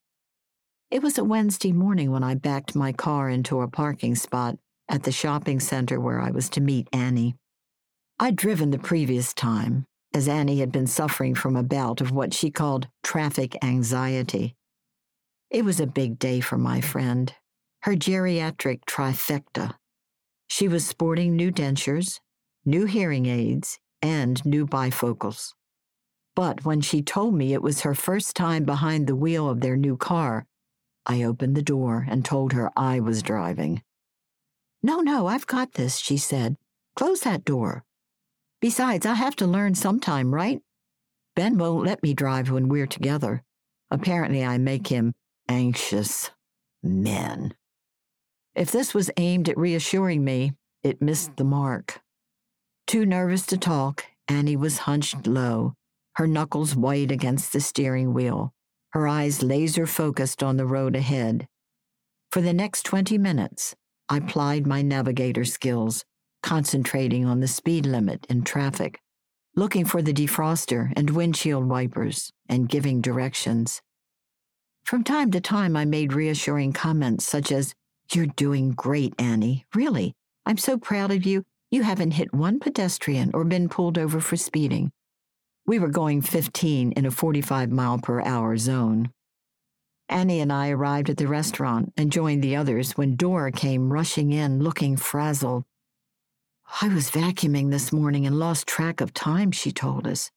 It 0.91 1.03
was 1.03 1.19
a 1.19 1.25
Wednesday 1.25 1.73
morning 1.73 2.11
when 2.11 2.25
I 2.25 2.35
backed 2.35 2.75
my 2.75 2.93
car 2.93 3.29
into 3.29 3.61
a 3.61 3.69
parking 3.69 4.15
spot 4.15 4.57
at 4.89 5.03
the 5.03 5.13
shopping 5.13 5.61
center 5.61 6.01
where 6.01 6.19
I 6.19 6.31
was 6.31 6.49
to 6.51 6.63
meet 6.63 6.89
Annie. 6.95 7.37
I'd 8.19 8.37
driven 8.37 8.71
the 8.71 8.79
previous 8.79 9.35
time, 9.35 9.85
as 10.15 10.29
Annie 10.29 10.61
had 10.61 10.73
been 10.73 10.87
suffering 10.87 11.35
from 11.35 11.57
a 11.57 11.63
bout 11.63 12.01
of 12.01 12.11
what 12.11 12.33
she 12.33 12.51
called 12.51 12.89
traffic 13.03 13.55
anxiety. 13.63 14.55
It 15.51 15.63
was 15.63 15.79
a 15.79 15.87
big 15.87 16.19
day 16.19 16.41
for 16.41 16.57
my 16.57 16.81
friend, 16.81 17.35
her 17.83 17.95
geriatric 17.95 18.87
trifecta. 18.87 19.75
She 20.49 20.69
was 20.69 20.87
sporting 20.87 21.37
new 21.37 21.53
dentures, 21.53 22.19
new 22.65 22.87
hearing 22.87 23.27
aids, 23.27 23.79
and 24.01 24.43
new 24.47 24.67
bifocals. 24.67 25.53
But 26.35 26.65
when 26.65 26.81
she 26.81 27.03
told 27.03 27.35
me 27.35 27.53
it 27.53 27.63
was 27.63 27.83
her 27.83 27.95
first 27.95 28.35
time 28.35 28.65
behind 28.65 29.07
the 29.07 29.17
wheel 29.17 29.51
of 29.51 29.61
their 29.61 29.77
new 29.77 29.99
car, 29.99 30.47
I 31.11 31.23
opened 31.23 31.57
the 31.57 31.63
door 31.63 32.07
and 32.09 32.23
told 32.23 32.53
her 32.53 32.71
I 32.77 33.01
was 33.01 33.23
driving. 33.23 33.83
No, 34.83 35.01
no, 35.01 35.27
I've 35.27 35.47
got 35.47 35.73
this, 35.73 35.97
she 35.97 36.19
said. 36.19 36.57
Close 36.95 37.21
that 37.21 37.47
door. 37.47 37.85
Besides, 38.61 39.07
I 39.07 39.15
have 39.15 39.35
to 39.37 39.47
learn 39.47 39.75
sometime, 39.75 40.35
right? 40.35 40.61
Ben 41.35 41.57
won't 41.57 41.87
let 41.87 42.03
me 42.03 42.13
drive 42.13 42.51
when 42.51 42.69
we're 42.69 42.87
together. 42.87 43.43
Apparently, 43.91 44.45
I 44.45 44.59
make 44.59 44.89
him 44.89 45.15
anxious. 45.49 46.31
Men. 46.83 47.55
If 48.55 48.71
this 48.71 48.93
was 48.93 49.11
aimed 49.17 49.49
at 49.49 49.57
reassuring 49.57 50.25
me, 50.25 50.53
it 50.83 51.01
missed 51.01 51.37
the 51.37 51.45
mark. 51.45 52.01
Too 52.87 53.07
nervous 53.07 53.47
to 53.47 53.57
talk, 53.57 54.05
Annie 54.29 54.57
was 54.57 54.79
hunched 54.79 55.27
low, 55.27 55.75
her 56.17 56.27
knuckles 56.27 56.77
white 56.77 57.11
against 57.11 57.53
the 57.53 57.61
steering 57.61 58.13
wheel 58.13 58.53
her 58.93 59.07
eyes 59.07 59.43
laser 59.43 59.87
focused 59.87 60.43
on 60.43 60.57
the 60.57 60.67
road 60.67 60.97
ahead. 60.97 61.47
For 62.31 62.41
the 62.41 62.53
next 62.53 62.83
20 62.85 63.19
minutes, 63.19 63.75
I 64.09 64.21
plied 64.21 64.67
my 64.67 64.83
navigator 64.83 65.45
skills, 65.45 66.05
concentrating 66.43 67.27
on 67.27 67.41
the 67.41 67.49
speed 67.49 67.85
limit 67.85 68.27
and 68.31 68.47
traffic, 68.47 69.01
looking 69.55 69.85
for 69.85 70.01
the 70.01 70.15
defroster 70.15 70.93
and 70.97 71.11
windshield 71.11 71.69
wipers, 71.69 72.33
and 72.49 72.69
giving 72.69 73.01
directions. 73.01 73.83
From 74.85 75.05
time 75.05 75.31
to 75.33 75.41
time, 75.41 75.77
I 75.77 75.85
made 75.85 76.15
reassuring 76.15 76.73
comments 76.73 77.27
such 77.27 77.53
as, 77.53 77.75
You're 78.13 78.27
doing 78.27 78.73
great, 78.73 79.15
Annie. 79.19 79.67
Really. 79.75 80.15
I'm 80.47 80.57
so 80.57 80.79
proud 80.79 81.11
of 81.11 81.27
you. 81.27 81.45
You 81.71 81.83
haven't 81.83 82.13
hit 82.13 82.33
one 82.33 82.59
pedestrian 82.59 83.31
or 83.35 83.45
been 83.45 83.69
pulled 83.69 83.99
over 83.99 84.21
for 84.21 84.37
speeding. 84.37 84.91
We 85.69 85.79
were 85.79 85.89
going 85.89 86.23
15 86.23 86.93
in 86.93 87.05
a 87.05 87.11
45 87.11 87.71
mile 87.71 87.99
per 87.99 88.23
hour 88.23 88.57
zone. 88.57 89.11
Annie 90.09 90.41
and 90.41 90.51
I 90.51 90.71
arrived 90.71 91.11
at 91.11 91.19
the 91.19 91.27
restaurant 91.27 91.93
and 91.95 92.11
joined 92.11 92.43
the 92.43 92.57
others 92.57 92.93
when 92.93 93.17
Dora 93.17 93.53
came 93.53 93.93
rushing 93.93 94.33
in 94.33 94.63
looking 94.63 94.97
frazzled. 94.97 95.65
I 96.81 96.89
was 96.89 97.11
vacuuming 97.11 97.71
this 97.71 97.93
morning 97.93 98.25
and 98.25 98.39
lost 98.39 98.67
track 98.67 99.03
of 99.03 99.13
time, 99.13 99.53
she 99.53 99.71
told 99.71 100.07
us. 100.07 100.31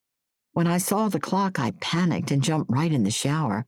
When 0.52 0.68
I 0.68 0.80
saw 0.80 1.08
the 1.08 1.18
clock, 1.18 1.60
I 1.60 1.72
panicked 1.80 2.30
and 2.30 2.44
jumped 2.44 2.70
right 2.70 2.92
in 2.92 3.04
the 3.04 3.10
shower. 3.10 3.66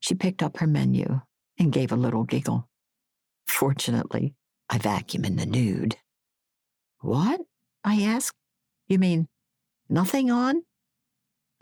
She 0.00 0.14
picked 0.14 0.42
up 0.42 0.58
her 0.58 0.66
menu 0.66 1.22
and 1.58 1.72
gave 1.72 1.92
a 1.92 1.96
little 1.96 2.24
giggle. 2.24 2.68
Fortunately, 3.46 4.34
I 4.68 4.76
vacuum 4.76 5.24
in 5.24 5.36
the 5.36 5.46
nude. 5.46 5.96
What? 7.00 7.40
I 7.82 8.02
asked. 8.02 8.36
You 8.86 8.98
mean 8.98 9.28
nothing 9.88 10.30
on? 10.30 10.62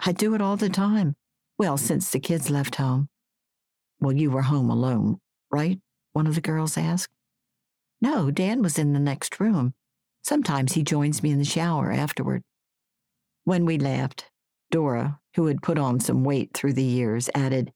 I 0.05 0.11
do 0.13 0.35
it 0.35 0.43
all 0.43 0.57
the 0.57 0.69
time. 0.69 1.15
Well, 1.59 1.77
since 1.77 2.11
the 2.11 2.19
kids 2.19 2.51
left 2.51 2.75
home. 2.75 3.09
Well, 4.01 4.13
you 4.13 4.33
were 4.33 4.43
home 4.43 4.69
alone, 4.69 5.19
right? 5.53 5.79
One 6.13 6.27
of 6.27 6.35
the 6.35 6.41
girls 6.41 6.77
asked. 6.77 7.15
No, 8.01 8.33
Dan 8.33 8.63
was 8.63 8.79
in 8.79 8.95
the 8.95 8.99
next 8.99 9.39
room. 9.39 9.75
Sometimes 10.25 10.73
he 10.73 10.83
joins 10.83 11.23
me 11.23 11.31
in 11.31 11.39
the 11.39 11.45
shower 11.45 11.93
afterward. 11.93 12.43
When 13.45 13.65
we 13.65 13.79
left, 13.79 14.29
Dora, 14.73 15.21
who 15.37 15.47
had 15.47 15.63
put 15.63 15.79
on 15.79 16.01
some 16.01 16.25
weight 16.25 16.51
through 16.53 16.73
the 16.73 16.83
years, 16.83 17.31
added, 17.33 17.73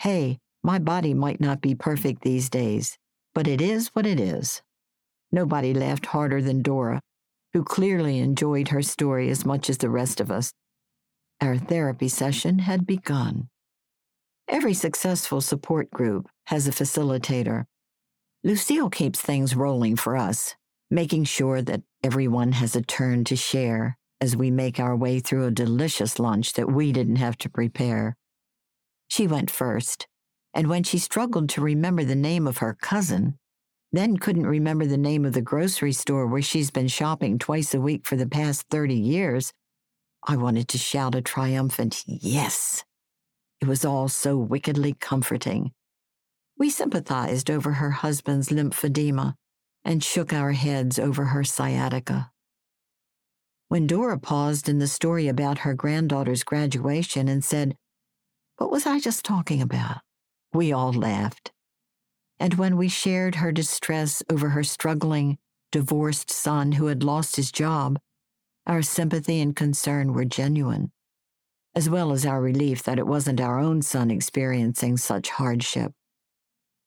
Hey, 0.00 0.38
my 0.62 0.78
body 0.78 1.14
might 1.14 1.40
not 1.40 1.62
be 1.62 1.74
perfect 1.74 2.20
these 2.20 2.50
days, 2.50 2.98
but 3.34 3.48
it 3.48 3.62
is 3.62 3.88
what 3.88 4.04
it 4.04 4.20
is. 4.20 4.60
Nobody 5.32 5.72
laughed 5.72 6.06
harder 6.06 6.42
than 6.42 6.60
Dora, 6.60 7.00
who 7.54 7.64
clearly 7.64 8.18
enjoyed 8.18 8.68
her 8.68 8.82
story 8.82 9.30
as 9.30 9.46
much 9.46 9.70
as 9.70 9.78
the 9.78 9.88
rest 9.88 10.20
of 10.20 10.30
us. 10.30 10.52
Our 11.42 11.56
therapy 11.56 12.08
session 12.08 12.58
had 12.58 12.86
begun. 12.86 13.48
Every 14.46 14.74
successful 14.74 15.40
support 15.40 15.90
group 15.90 16.28
has 16.48 16.68
a 16.68 16.70
facilitator. 16.70 17.64
Lucille 18.44 18.90
keeps 18.90 19.20
things 19.20 19.56
rolling 19.56 19.96
for 19.96 20.18
us, 20.18 20.54
making 20.90 21.24
sure 21.24 21.62
that 21.62 21.82
everyone 22.04 22.52
has 22.52 22.76
a 22.76 22.82
turn 22.82 23.24
to 23.24 23.36
share 23.36 23.96
as 24.20 24.36
we 24.36 24.50
make 24.50 24.78
our 24.78 24.94
way 24.94 25.18
through 25.18 25.46
a 25.46 25.50
delicious 25.50 26.18
lunch 26.18 26.52
that 26.54 26.70
we 26.70 26.92
didn't 26.92 27.16
have 27.16 27.38
to 27.38 27.48
prepare. 27.48 28.16
She 29.08 29.26
went 29.26 29.50
first, 29.50 30.06
and 30.52 30.68
when 30.68 30.82
she 30.82 30.98
struggled 30.98 31.48
to 31.50 31.62
remember 31.62 32.04
the 32.04 32.14
name 32.14 32.46
of 32.46 32.58
her 32.58 32.74
cousin, 32.74 33.38
then 33.92 34.18
couldn't 34.18 34.46
remember 34.46 34.84
the 34.84 34.98
name 34.98 35.24
of 35.24 35.32
the 35.32 35.40
grocery 35.40 35.92
store 35.92 36.26
where 36.26 36.42
she's 36.42 36.70
been 36.70 36.88
shopping 36.88 37.38
twice 37.38 37.72
a 37.72 37.80
week 37.80 38.04
for 38.04 38.16
the 38.16 38.28
past 38.28 38.66
30 38.70 38.94
years, 38.94 39.52
I 40.24 40.36
wanted 40.36 40.68
to 40.68 40.78
shout 40.78 41.14
a 41.14 41.22
triumphant 41.22 42.04
yes. 42.06 42.84
It 43.60 43.68
was 43.68 43.84
all 43.84 44.08
so 44.08 44.36
wickedly 44.36 44.94
comforting. 44.94 45.72
We 46.58 46.70
sympathized 46.70 47.50
over 47.50 47.72
her 47.72 47.90
husband's 47.90 48.50
lymphedema 48.50 49.34
and 49.84 50.04
shook 50.04 50.32
our 50.32 50.52
heads 50.52 50.98
over 50.98 51.26
her 51.26 51.44
sciatica. 51.44 52.30
When 53.68 53.86
Dora 53.86 54.18
paused 54.18 54.68
in 54.68 54.78
the 54.78 54.88
story 54.88 55.28
about 55.28 55.58
her 55.58 55.74
granddaughter's 55.74 56.42
graduation 56.42 57.28
and 57.28 57.44
said, 57.44 57.76
What 58.56 58.70
was 58.70 58.84
I 58.84 58.98
just 58.98 59.24
talking 59.24 59.62
about? 59.62 59.98
We 60.52 60.72
all 60.72 60.92
laughed. 60.92 61.52
And 62.38 62.54
when 62.54 62.76
we 62.76 62.88
shared 62.88 63.36
her 63.36 63.52
distress 63.52 64.22
over 64.30 64.50
her 64.50 64.64
struggling, 64.64 65.38
divorced 65.70 66.30
son 66.30 66.72
who 66.72 66.86
had 66.86 67.02
lost 67.02 67.36
his 67.36 67.52
job, 67.52 67.98
our 68.66 68.82
sympathy 68.82 69.40
and 69.40 69.56
concern 69.56 70.12
were 70.12 70.24
genuine 70.24 70.92
as 71.74 71.88
well 71.88 72.12
as 72.12 72.26
our 72.26 72.40
relief 72.40 72.82
that 72.82 72.98
it 72.98 73.06
wasn't 73.06 73.40
our 73.40 73.58
own 73.58 73.80
son 73.82 74.10
experiencing 74.10 74.96
such 74.96 75.30
hardship. 75.30 75.92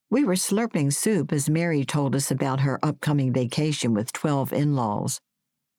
We 0.10 0.24
were 0.24 0.36
slurping 0.36 0.94
soup 0.94 1.32
as 1.32 1.50
Mary 1.50 1.86
told 1.86 2.16
us 2.16 2.30
about 2.30 2.60
her 2.60 2.80
upcoming 2.84 3.34
vacation 3.34 3.94
with 3.94 4.14
12 4.14 4.54
in 4.54 4.76
laws 4.76 5.20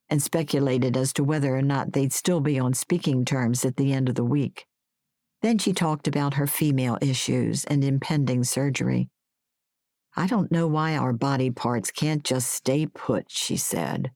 and 0.09 0.23
speculated 0.23 0.97
as 0.97 1.13
to 1.15 1.25
whether 1.25 1.57
or 1.57 1.63
not 1.63 1.93
they'd 1.93 2.13
still 2.13 2.41
be 2.41 2.59
on 2.59 2.75
speaking 2.75 3.25
terms 3.25 3.65
at 3.65 3.77
the 3.77 3.93
end 3.93 4.09
of 4.09 4.15
the 4.15 4.25
week. 4.25 4.67
Then 5.43 5.59
she 5.59 5.73
talked 5.73 6.09
about 6.09 6.35
her 6.35 6.47
female 6.47 6.99
issues 7.01 7.65
and 7.65 7.85
impending 7.85 8.45
surgery. 8.45 9.09
I 10.17 10.27
don't 10.27 10.51
know 10.51 10.67
why 10.67 10.97
our 10.97 11.13
body 11.13 11.51
parts 11.51 11.91
can't 11.91 12.25
just 12.25 12.51
stay 12.51 12.87
put, 12.87 13.31
she 13.31 13.57
said. 13.57 14.11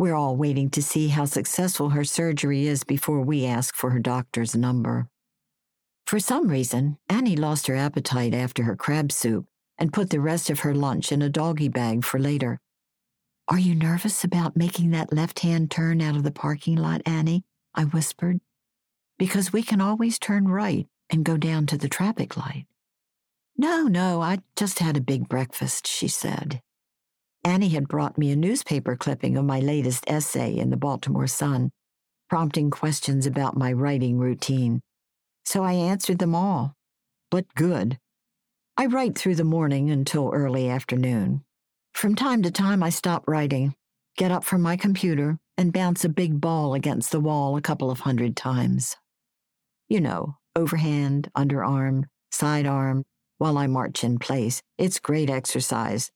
We're 0.00 0.14
all 0.14 0.34
waiting 0.34 0.70
to 0.70 0.82
see 0.82 1.08
how 1.08 1.26
successful 1.26 1.90
her 1.90 2.04
surgery 2.04 2.66
is 2.66 2.84
before 2.84 3.20
we 3.20 3.44
ask 3.44 3.74
for 3.74 3.90
her 3.90 3.98
doctor's 3.98 4.56
number. 4.56 5.10
For 6.06 6.18
some 6.18 6.48
reason, 6.48 6.96
Annie 7.10 7.36
lost 7.36 7.66
her 7.66 7.76
appetite 7.76 8.32
after 8.32 8.62
her 8.62 8.76
crab 8.76 9.12
soup 9.12 9.44
and 9.76 9.92
put 9.92 10.08
the 10.08 10.18
rest 10.18 10.48
of 10.48 10.60
her 10.60 10.74
lunch 10.74 11.12
in 11.12 11.20
a 11.20 11.28
doggy 11.28 11.68
bag 11.68 12.02
for 12.02 12.18
later. 12.18 12.60
Are 13.46 13.58
you 13.58 13.74
nervous 13.74 14.24
about 14.24 14.56
making 14.56 14.92
that 14.92 15.12
left 15.12 15.40
hand 15.40 15.70
turn 15.70 16.00
out 16.00 16.16
of 16.16 16.22
the 16.22 16.32
parking 16.32 16.76
lot, 16.76 17.02
Annie? 17.04 17.44
I 17.74 17.84
whispered. 17.84 18.40
Because 19.18 19.52
we 19.52 19.62
can 19.62 19.82
always 19.82 20.18
turn 20.18 20.48
right 20.48 20.86
and 21.10 21.26
go 21.26 21.36
down 21.36 21.66
to 21.66 21.76
the 21.76 21.90
traffic 21.90 22.38
light. 22.38 22.64
No, 23.54 23.82
no, 23.82 24.22
I 24.22 24.38
just 24.56 24.78
had 24.78 24.96
a 24.96 25.02
big 25.02 25.28
breakfast, 25.28 25.86
she 25.86 26.08
said. 26.08 26.62
Annie 27.42 27.70
had 27.70 27.88
brought 27.88 28.18
me 28.18 28.30
a 28.30 28.36
newspaper 28.36 28.96
clipping 28.96 29.38
of 29.38 29.46
my 29.46 29.60
latest 29.60 30.04
essay 30.06 30.58
in 30.58 30.68
the 30.68 30.76
Baltimore 30.76 31.26
Sun, 31.26 31.70
prompting 32.28 32.70
questions 32.70 33.24
about 33.24 33.56
my 33.56 33.72
writing 33.72 34.18
routine. 34.18 34.80
So 35.46 35.64
I 35.64 35.72
answered 35.72 36.18
them 36.18 36.34
all. 36.34 36.74
But 37.30 37.46
good. 37.54 37.98
I 38.76 38.86
write 38.86 39.16
through 39.16 39.36
the 39.36 39.44
morning 39.44 39.90
until 39.90 40.30
early 40.34 40.68
afternoon. 40.68 41.42
From 41.94 42.14
time 42.14 42.42
to 42.42 42.50
time, 42.50 42.82
I 42.82 42.90
stop 42.90 43.26
writing, 43.26 43.74
get 44.18 44.30
up 44.30 44.44
from 44.44 44.60
my 44.60 44.76
computer, 44.76 45.38
and 45.56 45.72
bounce 45.72 46.04
a 46.04 46.10
big 46.10 46.40
ball 46.40 46.74
against 46.74 47.10
the 47.10 47.20
wall 47.20 47.56
a 47.56 47.62
couple 47.62 47.90
of 47.90 48.00
hundred 48.00 48.36
times. 48.36 48.96
You 49.88 50.02
know, 50.02 50.36
overhand, 50.54 51.30
underarm, 51.36 52.04
sidearm, 52.30 53.04
while 53.38 53.56
I 53.56 53.66
march 53.66 54.04
in 54.04 54.18
place. 54.18 54.60
It's 54.76 54.98
great 54.98 55.30
exercise 55.30 56.10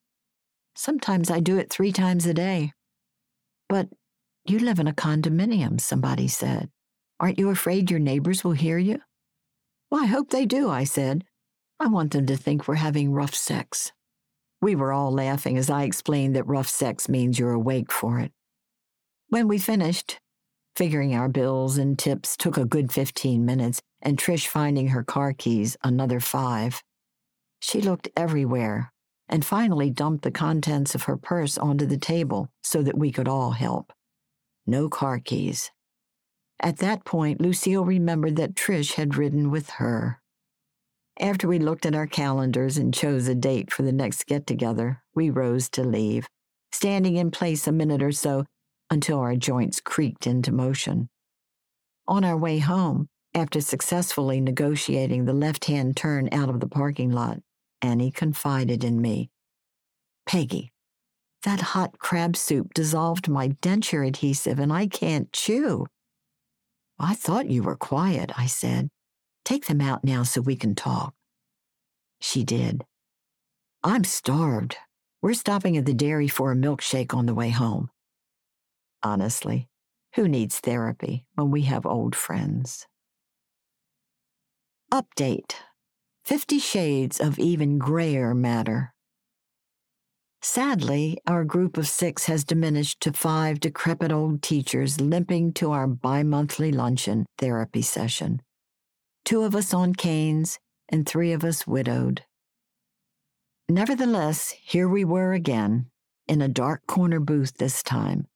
Sometimes 0.77 1.31
I 1.31 1.41
do 1.41 1.57
it 1.57 1.71
three 1.71 1.93
times 1.93 2.27
a 2.27 2.35
day. 2.35 2.73
But 3.69 3.89
you 4.45 4.59
live 4.59 4.79
in 4.79 4.89
a 4.89 4.93
condominium, 4.93 5.81
somebody 5.81 6.29
said. 6.29 6.69
Aren't 7.21 7.39
you 7.39 7.51
afraid 7.51 7.91
your 7.91 8.01
neighbors 8.01 8.43
will 8.43 8.53
hear 8.53 8.79
you? 8.79 8.99
Well, 9.91 10.03
I 10.03 10.07
hope 10.07 10.31
they 10.31 10.47
do, 10.47 10.69
I 10.69 10.85
said. 10.85 11.25
I 11.79 11.87
want 11.87 12.13
them 12.13 12.27
to 12.27 12.37
think 12.37 12.67
we're 12.67 12.75
having 12.75 13.13
rough 13.13 13.35
sex. 13.35 13.93
We 14.61 14.75
were 14.75 14.93
all 14.93 15.13
laughing 15.13 15.57
as 15.57 15.71
I 15.71 15.85
explained 15.85 16.35
that 16.35 16.47
rough 16.47 16.69
sex 16.69 17.09
means 17.09 17.39
you're 17.39 17.53
awake 17.53 17.93
for 17.93 18.19
it. 18.19 18.33
When 19.29 19.47
we 19.47 19.59
finished, 19.59 20.19
figuring 20.75 21.15
our 21.15 21.29
bills 21.29 21.79
and 21.79 21.99
tips 21.99 22.37
took 22.37 22.57
a 22.57 22.65
good 22.65 22.93
15 22.93 23.45
minutes, 23.45 23.81
and 24.03 24.19
Trish 24.19 24.47
finding 24.47 24.89
her 24.89 25.05
car 25.05 25.33
keys 25.33 25.77
another 25.83 26.21
five. 26.21 26.83
She 27.61 27.81
looked 27.81 28.09
everywhere 28.17 28.93
and 29.29 29.45
finally 29.45 29.91
dumped 29.91 30.23
the 30.23 30.31
contents 30.31 30.95
of 30.95 31.05
her 31.05 31.17
purse 31.17 31.57
onto 31.57 31.87
the 31.87 31.99
table 31.99 32.51
so 32.63 32.83
that 32.83 32.99
we 32.99 33.11
could 33.11 33.29
all 33.29 33.53
help. 33.53 33.93
No 34.67 34.89
car 34.89 35.19
keys. 35.19 35.71
At 36.61 36.79
that 36.79 37.05
point, 37.05 37.41
Lucille 37.41 37.85
remembered 37.85 38.37
that 38.37 38.55
Trish 38.55 38.95
had 38.95 39.17
ridden 39.17 39.51
with 39.51 39.71
her. 39.71 40.21
After 41.21 41.47
we 41.47 41.59
looked 41.59 41.87
at 41.87 41.95
our 41.95 42.07
calendars 42.07 42.77
and 42.77 42.93
chose 42.93 43.29
a 43.29 43.35
date 43.35 43.73
for 43.73 43.83
the 43.83 43.93
next 43.93 44.27
get 44.27 44.47
together, 44.47 45.03
we 45.15 45.31
rose 45.31 45.69
to 45.71 45.85
leave, 45.85 46.27
standing 46.73 47.17
in 47.17 47.31
place 47.31 47.67
a 47.67 47.73
minute 47.73 48.03
or 48.03 48.13
so 48.13 48.45
until 48.91 49.19
our 49.19 49.37
joints 49.37 49.81
creaked 49.81 50.27
into 50.27 50.53
motion. 50.53 51.09
On 52.07 52.25
our 52.25 52.37
way 52.37 52.59
home, 52.59 53.09
after 53.35 53.61
successfully 53.61 54.41
negotiating 54.41 55.25
the 55.25 55.33
left 55.33 55.65
hand 55.67 55.97
turn 55.97 56.29
out 56.33 56.49
of 56.49 56.61
the 56.61 56.69
parking 56.69 57.11
lot, 57.11 57.39
Annie 57.85 58.11
confided 58.11 58.83
in 58.83 58.99
me. 59.03 59.29
Peggy, 60.25 60.73
that 61.43 61.61
hot 61.61 61.99
crab 61.99 62.35
soup 62.35 62.73
dissolved 62.73 63.29
my 63.29 63.49
denture 63.61 64.09
adhesive 64.09 64.59
and 64.59 64.73
I 64.73 64.87
can't 64.87 65.31
chew. 65.35 65.87
I 66.99 67.15
thought 67.15 67.51
you 67.51 67.63
were 67.63 67.77
quiet, 67.77 68.33
I 68.39 68.47
said. 68.47 68.89
Take 69.45 69.67
them 69.67 69.83
out 69.83 70.03
now 70.03 70.23
so 70.23 70.41
we 70.41 70.57
can 70.57 70.75
talk. 70.75 71.13
She 72.23 72.43
did. 72.43 72.87
I'm 73.83 74.05
starved. 74.05 74.79
We're 75.21 75.35
stopping 75.35 75.77
at 75.77 75.85
the 75.85 75.93
dairy 75.93 76.29
for 76.29 76.53
a 76.53 76.57
milkshake 76.57 77.13
on 77.13 77.27
the 77.27 77.35
way 77.35 77.51
home. 77.51 77.91
Honestly, 79.03 79.69
who 80.15 80.27
needs 80.27 80.59
therapy 80.59 81.27
when 81.35 81.51
we 81.51 81.63
have 81.63 81.85
old 81.85 82.17
friends? 82.17 82.87
Update 84.91 85.57
Fifty 86.25 86.59
Shades 86.59 87.21
of 87.21 87.39
Even 87.39 87.77
Grayer 87.77 88.35
Matter. 88.35 88.95
Sadly, 90.41 91.19
our 91.27 91.45
group 91.45 91.77
of 91.77 91.87
six 91.87 92.25
has 92.25 92.45
diminished 92.45 93.01
to 93.01 93.13
five 93.13 93.61
decrepit 93.61 94.11
old 94.11 94.41
teachers 94.41 95.03
limping 95.03 95.53
to 95.53 95.73
our 95.73 95.87
bi 95.87 96.23
monthly 96.23 96.73
luncheon 96.73 97.27
therapy 97.37 97.83
session. 97.83 98.41
Two 99.27 99.43
of 99.43 99.55
us 99.55 99.75
on 99.75 99.95
canes 99.95 100.59
and 100.89 101.07
three 101.07 101.33
of 101.33 101.45
us 101.45 101.67
widowed. 101.67 102.23
Nevertheless, 103.69 104.55
here 104.63 104.89
we 104.89 105.05
were 105.05 105.35
again, 105.35 105.91
in 106.27 106.41
a 106.41 106.49
dark 106.49 106.87
corner 106.87 107.21
booth 107.21 107.59
this 107.59 107.83
time, 107.83 108.29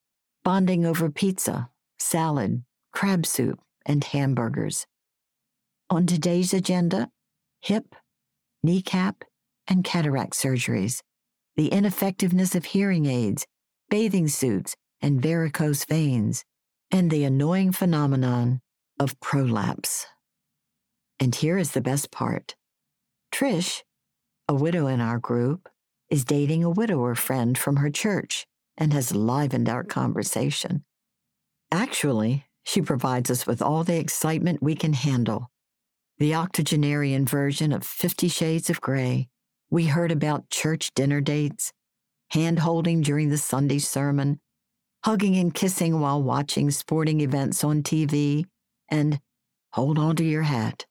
bonding 0.44 0.84
over 0.84 1.10
pizza, 1.10 1.70
salad, 1.98 2.64
crab 2.92 3.24
soup, 3.24 3.58
and 3.86 4.04
hamburgers. 4.04 4.86
On 5.88 6.04
today's 6.04 6.52
agenda, 6.52 7.08
hip, 7.60 7.94
kneecap, 8.62 9.24
and 9.66 9.84
cataract 9.84 10.32
surgeries, 10.32 11.02
the 11.56 11.68
ineffectiveness 11.68 12.54
of 12.54 12.66
hearing 12.66 13.06
aids, 13.06 13.46
bathing 13.90 14.28
suits, 14.28 14.76
and 15.00 15.20
varicose 15.20 15.84
veins, 15.84 16.44
and 16.90 17.10
the 17.10 17.24
annoying 17.24 17.72
phenomenon 17.72 18.60
of 18.98 19.18
prolapse. 19.20 20.06
And 21.20 21.34
here 21.34 21.58
is 21.58 21.72
the 21.72 21.80
best 21.80 22.10
part 22.10 22.54
Trish, 23.32 23.82
a 24.48 24.54
widow 24.54 24.86
in 24.86 25.00
our 25.00 25.18
group, 25.18 25.68
is 26.10 26.24
dating 26.24 26.64
a 26.64 26.70
widower 26.70 27.14
friend 27.14 27.58
from 27.58 27.76
her 27.76 27.90
church 27.90 28.46
and 28.76 28.92
has 28.92 29.14
livened 29.14 29.68
our 29.68 29.84
conversation. 29.84 30.84
Actually, 31.70 32.46
she 32.62 32.80
provides 32.80 33.30
us 33.30 33.46
with 33.46 33.60
all 33.60 33.84
the 33.84 33.98
excitement 33.98 34.62
we 34.62 34.74
can 34.74 34.94
handle 34.94 35.50
the 36.18 36.34
octogenarian 36.34 37.24
version 37.24 37.72
of 37.72 37.84
Fifty 37.84 38.26
Shades 38.26 38.68
of 38.68 38.80
Grey, 38.80 39.28
we 39.70 39.86
heard 39.86 40.10
about 40.10 40.50
church 40.50 40.92
dinner 40.94 41.20
dates, 41.20 41.72
hand 42.30 42.58
holding 42.58 43.02
during 43.02 43.28
the 43.28 43.38
Sunday 43.38 43.78
sermon, 43.78 44.40
hugging 45.04 45.36
and 45.36 45.54
kissing 45.54 46.00
while 46.00 46.20
watching 46.20 46.72
sporting 46.72 47.20
events 47.20 47.62
on 47.62 47.84
TV, 47.84 48.44
and 48.88 49.20
hold 49.74 49.96
on 49.96 50.16
to 50.16 50.24
your 50.24 50.42
hat, 50.42 50.86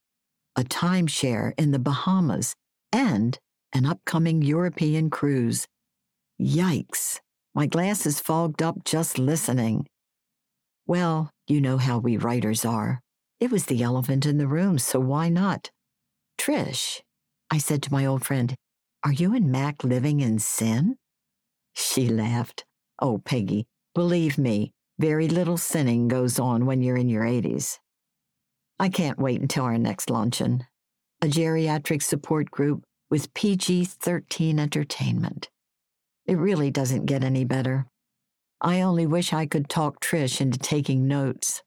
a 0.55 0.63
timeshare 0.63 1.51
in 1.57 1.71
the 1.71 1.79
Bahamas, 1.79 2.55
and 2.93 3.37
an 3.73 3.85
upcoming 3.85 4.41
European 4.41 5.09
cruise. 5.09 5.67
Yikes! 6.41 7.19
My 7.53 7.65
glasses 7.65 8.21
fogged 8.21 8.61
up 8.61 8.85
just 8.85 9.19
listening. 9.19 9.87
Well, 10.85 11.31
you 11.47 11.59
know 11.59 11.77
how 11.77 11.97
we 11.97 12.15
writers 12.15 12.63
are. 12.63 13.01
It 13.39 13.51
was 13.51 13.65
the 13.65 13.83
elephant 13.83 14.25
in 14.25 14.37
the 14.37 14.47
room, 14.47 14.79
so 14.79 14.99
why 14.99 15.29
not? 15.29 15.69
Trish, 16.39 17.01
I 17.51 17.59
said 17.59 17.83
to 17.83 17.93
my 17.93 18.05
old 18.05 18.25
friend, 18.25 18.55
are 19.03 19.13
you 19.13 19.35
and 19.35 19.51
Mac 19.51 19.83
living 19.83 20.21
in 20.21 20.39
sin? 20.39 20.97
She 21.73 22.09
laughed. 22.09 22.65
Oh, 22.99 23.21
Peggy, 23.23 23.67
believe 23.93 24.39
me, 24.39 24.73
very 24.99 25.27
little 25.27 25.57
sinning 25.57 26.07
goes 26.07 26.39
on 26.39 26.65
when 26.65 26.81
you're 26.81 26.97
in 26.97 27.09
your 27.09 27.23
80s. 27.23 27.77
I 28.79 28.89
can't 28.89 29.19
wait 29.19 29.39
until 29.39 29.65
our 29.65 29.77
next 29.77 30.09
luncheon. 30.09 30.65
A 31.21 31.27
geriatric 31.27 32.01
support 32.01 32.49
group 32.49 32.83
with 33.09 33.33
PG 33.35 33.85
13 33.85 34.59
entertainment. 34.59 35.49
It 36.25 36.37
really 36.37 36.71
doesn't 36.71 37.05
get 37.05 37.23
any 37.23 37.45
better. 37.45 37.85
I 38.59 38.81
only 38.81 39.05
wish 39.05 39.31
I 39.31 39.45
could 39.45 39.69
talk 39.69 40.01
Trish 40.01 40.41
into 40.41 40.57
taking 40.57 41.07
notes. 41.07 41.61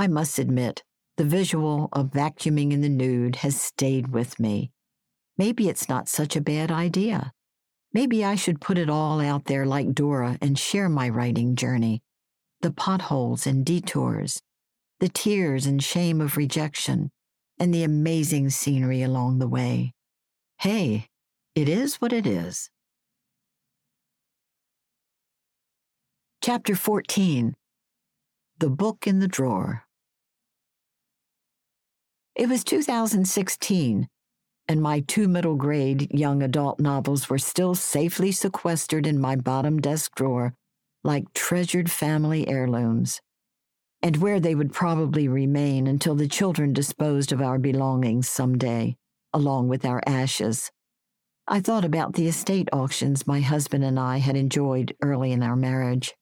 I 0.00 0.06
must 0.06 0.38
admit, 0.38 0.82
the 1.18 1.24
visual 1.24 1.90
of 1.92 2.12
vacuuming 2.12 2.72
in 2.72 2.80
the 2.80 2.88
nude 2.88 3.36
has 3.36 3.60
stayed 3.60 4.08
with 4.08 4.40
me. 4.40 4.72
Maybe 5.36 5.68
it's 5.68 5.90
not 5.90 6.08
such 6.08 6.36
a 6.36 6.40
bad 6.40 6.72
idea. 6.72 7.32
Maybe 7.92 8.24
I 8.24 8.34
should 8.34 8.62
put 8.62 8.78
it 8.78 8.88
all 8.88 9.20
out 9.20 9.44
there 9.44 9.66
like 9.66 9.92
Dora 9.92 10.38
and 10.40 10.58
share 10.58 10.88
my 10.88 11.10
writing 11.10 11.54
journey 11.54 12.00
the 12.62 12.70
potholes 12.70 13.46
and 13.46 13.62
detours, 13.62 14.40
the 15.00 15.10
tears 15.10 15.66
and 15.66 15.82
shame 15.82 16.22
of 16.22 16.38
rejection, 16.38 17.10
and 17.58 17.74
the 17.74 17.84
amazing 17.84 18.48
scenery 18.48 19.02
along 19.02 19.38
the 19.38 19.48
way. 19.48 19.92
Hey, 20.60 21.08
it 21.54 21.68
is 21.68 21.96
what 21.96 22.14
it 22.14 22.26
is. 22.26 22.70
Chapter 26.42 26.74
14 26.74 27.54
The 28.60 28.70
Book 28.70 29.06
in 29.06 29.18
the 29.18 29.28
Drawer. 29.28 29.84
It 32.40 32.48
was 32.48 32.64
2016, 32.64 34.08
and 34.66 34.80
my 34.80 35.00
two 35.00 35.28
middle 35.28 35.56
grade 35.56 36.10
young 36.10 36.42
adult 36.42 36.80
novels 36.80 37.28
were 37.28 37.36
still 37.36 37.74
safely 37.74 38.32
sequestered 38.32 39.06
in 39.06 39.20
my 39.20 39.36
bottom 39.36 39.78
desk 39.78 40.14
drawer 40.14 40.54
like 41.04 41.34
treasured 41.34 41.90
family 41.90 42.48
heirlooms, 42.48 43.20
and 44.00 44.16
where 44.16 44.40
they 44.40 44.54
would 44.54 44.72
probably 44.72 45.28
remain 45.28 45.86
until 45.86 46.14
the 46.14 46.26
children 46.26 46.72
disposed 46.72 47.30
of 47.30 47.42
our 47.42 47.58
belongings 47.58 48.26
some 48.26 48.56
day, 48.56 48.96
along 49.34 49.68
with 49.68 49.84
our 49.84 50.02
ashes. 50.06 50.70
I 51.46 51.60
thought 51.60 51.84
about 51.84 52.14
the 52.14 52.26
estate 52.26 52.70
auctions 52.72 53.26
my 53.26 53.40
husband 53.40 53.84
and 53.84 54.00
I 54.00 54.16
had 54.16 54.36
enjoyed 54.38 54.96
early 55.02 55.32
in 55.32 55.42
our 55.42 55.56
marriage, 55.56 56.14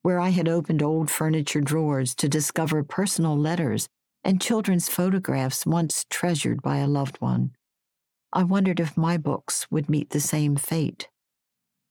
where 0.00 0.18
I 0.18 0.30
had 0.30 0.48
opened 0.48 0.82
old 0.82 1.10
furniture 1.10 1.60
drawers 1.60 2.14
to 2.14 2.26
discover 2.26 2.82
personal 2.82 3.36
letters 3.36 3.86
and 4.24 4.40
children's 4.40 4.88
photographs 4.88 5.66
once 5.66 6.06
treasured 6.08 6.62
by 6.62 6.78
a 6.78 6.86
loved 6.86 7.20
one. 7.20 7.50
I 8.32 8.44
wondered 8.44 8.80
if 8.80 8.96
my 8.96 9.16
books 9.18 9.66
would 9.70 9.88
meet 9.88 10.10
the 10.10 10.20
same 10.20 10.56
fate. 10.56 11.08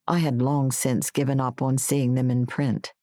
I 0.07 0.19
had 0.19 0.41
long 0.41 0.71
since 0.71 1.11
given 1.11 1.39
up 1.39 1.61
on 1.61 1.77
seeing 1.77 2.15
them 2.15 2.31
in 2.31 2.45
print. 2.45 2.93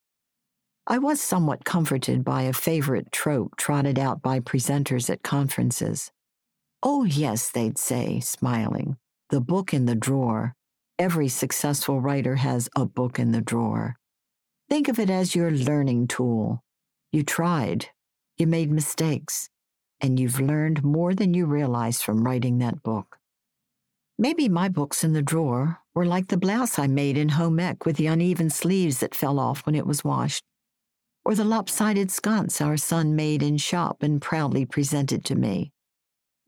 I 0.86 0.98
was 0.98 1.20
somewhat 1.20 1.64
comforted 1.64 2.24
by 2.24 2.42
a 2.42 2.52
favorite 2.52 3.12
trope 3.12 3.56
trotted 3.56 3.98
out 3.98 4.22
by 4.22 4.40
presenters 4.40 5.10
at 5.10 5.22
conferences. 5.22 6.10
Oh, 6.82 7.04
yes, 7.04 7.50
they'd 7.50 7.78
say, 7.78 8.20
smiling, 8.20 8.96
the 9.30 9.40
book 9.40 9.74
in 9.74 9.84
the 9.84 9.94
drawer. 9.94 10.54
Every 10.98 11.28
successful 11.28 12.00
writer 12.00 12.36
has 12.36 12.68
a 12.74 12.86
book 12.86 13.18
in 13.18 13.32
the 13.32 13.40
drawer. 13.40 13.96
Think 14.68 14.88
of 14.88 14.98
it 14.98 15.10
as 15.10 15.34
your 15.34 15.50
learning 15.50 16.08
tool. 16.08 16.62
You 17.12 17.22
tried, 17.22 17.90
you 18.38 18.46
made 18.46 18.70
mistakes, 18.70 19.51
and 20.01 20.18
you've 20.18 20.40
learned 20.40 20.85
more 20.85 21.14
than 21.14 21.35
you 21.35 21.46
realized 21.46 22.03
from 22.03 22.24
writing 22.24 22.59
that 22.59 22.83
book. 22.83 23.18
Maybe 24.18 24.48
my 24.48 24.68
books 24.68 25.05
in 25.05 25.12
the 25.12 25.22
drawer 25.22 25.79
were 25.94 26.07
like 26.07 26.29
the 26.29 26.37
blouse 26.37 26.79
I 26.79 26.87
made 26.87 27.16
in 27.16 27.31
home 27.31 27.61
ec 27.61 27.85
with 27.85 27.96
the 27.96 28.07
uneven 28.07 28.51
sleeves 28.51 28.98
that 28.98 29.14
fell 29.14 29.38
off 29.38 29.64
when 29.66 29.74
it 29.74 29.87
was 29.87 30.05
washed, 30.05 30.44
or 31.24 31.35
the 31.35 31.44
lopsided 31.44 32.11
sconce 32.11 32.61
our 32.61 32.77
son 32.77 33.14
made 33.14 33.42
in 33.42 33.59
shop 33.59 34.03
and 34.03 34.20
proudly 34.20 34.64
presented 34.64 35.24
to 35.27 35.35
me. 35.35 35.72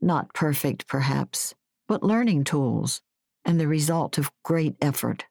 Not 0.01 0.33
perfect, 0.33 0.87
perhaps, 0.87 1.55
but 1.87 2.03
learning 2.03 2.45
tools, 2.45 3.03
and 3.45 3.61
the 3.61 3.69
result 3.69 4.17
of 4.19 4.31
great 4.45 4.77
effort. 4.81 5.27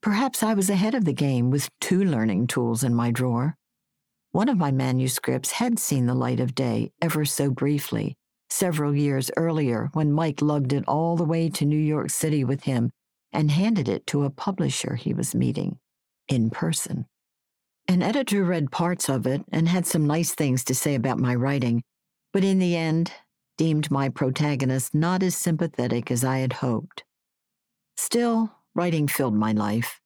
Perhaps 0.00 0.42
I 0.42 0.54
was 0.54 0.68
ahead 0.68 0.94
of 0.94 1.04
the 1.04 1.12
game 1.12 1.50
with 1.50 1.70
two 1.80 2.04
learning 2.04 2.46
tools 2.46 2.84
in 2.84 2.94
my 2.94 3.10
drawer. 3.10 3.56
One 4.34 4.48
of 4.48 4.58
my 4.58 4.72
manuscripts 4.72 5.52
had 5.52 5.78
seen 5.78 6.06
the 6.06 6.14
light 6.14 6.40
of 6.40 6.56
day 6.56 6.90
ever 7.00 7.24
so 7.24 7.52
briefly 7.52 8.16
several 8.50 8.92
years 8.92 9.30
earlier 9.36 9.90
when 9.92 10.12
Mike 10.12 10.42
lugged 10.42 10.72
it 10.72 10.82
all 10.88 11.14
the 11.14 11.22
way 11.22 11.48
to 11.50 11.64
New 11.64 11.78
York 11.78 12.10
City 12.10 12.42
with 12.42 12.64
him 12.64 12.90
and 13.32 13.52
handed 13.52 13.88
it 13.88 14.08
to 14.08 14.24
a 14.24 14.30
publisher 14.30 14.96
he 14.96 15.14
was 15.14 15.36
meeting 15.36 15.78
in 16.26 16.50
person. 16.50 17.06
An 17.86 18.02
editor 18.02 18.42
read 18.42 18.72
parts 18.72 19.08
of 19.08 19.24
it 19.24 19.42
and 19.52 19.68
had 19.68 19.86
some 19.86 20.04
nice 20.04 20.34
things 20.34 20.64
to 20.64 20.74
say 20.74 20.96
about 20.96 21.20
my 21.20 21.36
writing, 21.36 21.84
but 22.32 22.42
in 22.42 22.58
the 22.58 22.74
end, 22.74 23.12
deemed 23.56 23.88
my 23.88 24.08
protagonist 24.08 24.96
not 24.96 25.22
as 25.22 25.36
sympathetic 25.36 26.10
as 26.10 26.24
I 26.24 26.38
had 26.38 26.54
hoped. 26.54 27.04
Still, 27.96 28.52
writing 28.74 29.06
filled 29.06 29.36
my 29.36 29.52
life. 29.52 30.00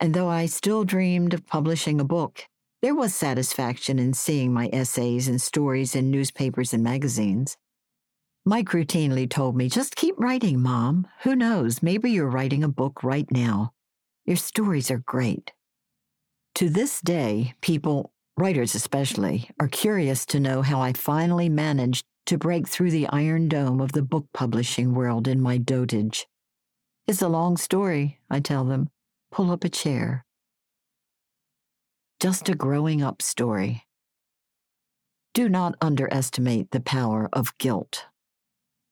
And 0.00 0.14
though 0.14 0.28
I 0.28 0.46
still 0.46 0.84
dreamed 0.84 1.34
of 1.34 1.46
publishing 1.46 2.00
a 2.00 2.04
book, 2.04 2.46
there 2.82 2.94
was 2.94 3.14
satisfaction 3.14 3.98
in 3.98 4.14
seeing 4.14 4.52
my 4.52 4.70
essays 4.72 5.28
and 5.28 5.40
stories 5.40 5.94
in 5.94 6.10
newspapers 6.10 6.72
and 6.72 6.82
magazines. 6.82 7.56
Mike 8.44 8.70
routinely 8.70 9.28
told 9.28 9.54
me, 9.54 9.68
just 9.68 9.96
keep 9.96 10.18
writing, 10.18 10.60
Mom. 10.60 11.06
Who 11.22 11.36
knows, 11.36 11.82
maybe 11.82 12.10
you're 12.10 12.30
writing 12.30 12.64
a 12.64 12.68
book 12.68 13.02
right 13.02 13.30
now. 13.30 13.72
Your 14.24 14.36
stories 14.36 14.90
are 14.90 15.02
great. 15.06 15.52
To 16.54 16.70
this 16.70 17.02
day, 17.02 17.54
people, 17.60 18.12
writers 18.38 18.74
especially, 18.74 19.50
are 19.60 19.68
curious 19.68 20.24
to 20.26 20.40
know 20.40 20.62
how 20.62 20.80
I 20.80 20.94
finally 20.94 21.50
managed 21.50 22.06
to 22.26 22.38
break 22.38 22.66
through 22.66 22.92
the 22.92 23.08
iron 23.08 23.48
dome 23.48 23.80
of 23.80 23.92
the 23.92 24.02
book 24.02 24.26
publishing 24.32 24.94
world 24.94 25.28
in 25.28 25.40
my 25.40 25.58
dotage. 25.58 26.26
It's 27.06 27.22
a 27.22 27.28
long 27.28 27.56
story, 27.56 28.20
I 28.30 28.40
tell 28.40 28.64
them. 28.64 28.88
Pull 29.30 29.50
up 29.50 29.64
a 29.64 29.68
chair. 29.68 30.24
Just 32.20 32.50
a 32.50 32.54
growing 32.54 33.00
up 33.00 33.22
story. 33.22 33.86
Do 35.32 35.48
not 35.48 35.76
underestimate 35.80 36.70
the 36.70 36.82
power 36.82 37.30
of 37.32 37.56
guilt. 37.56 38.08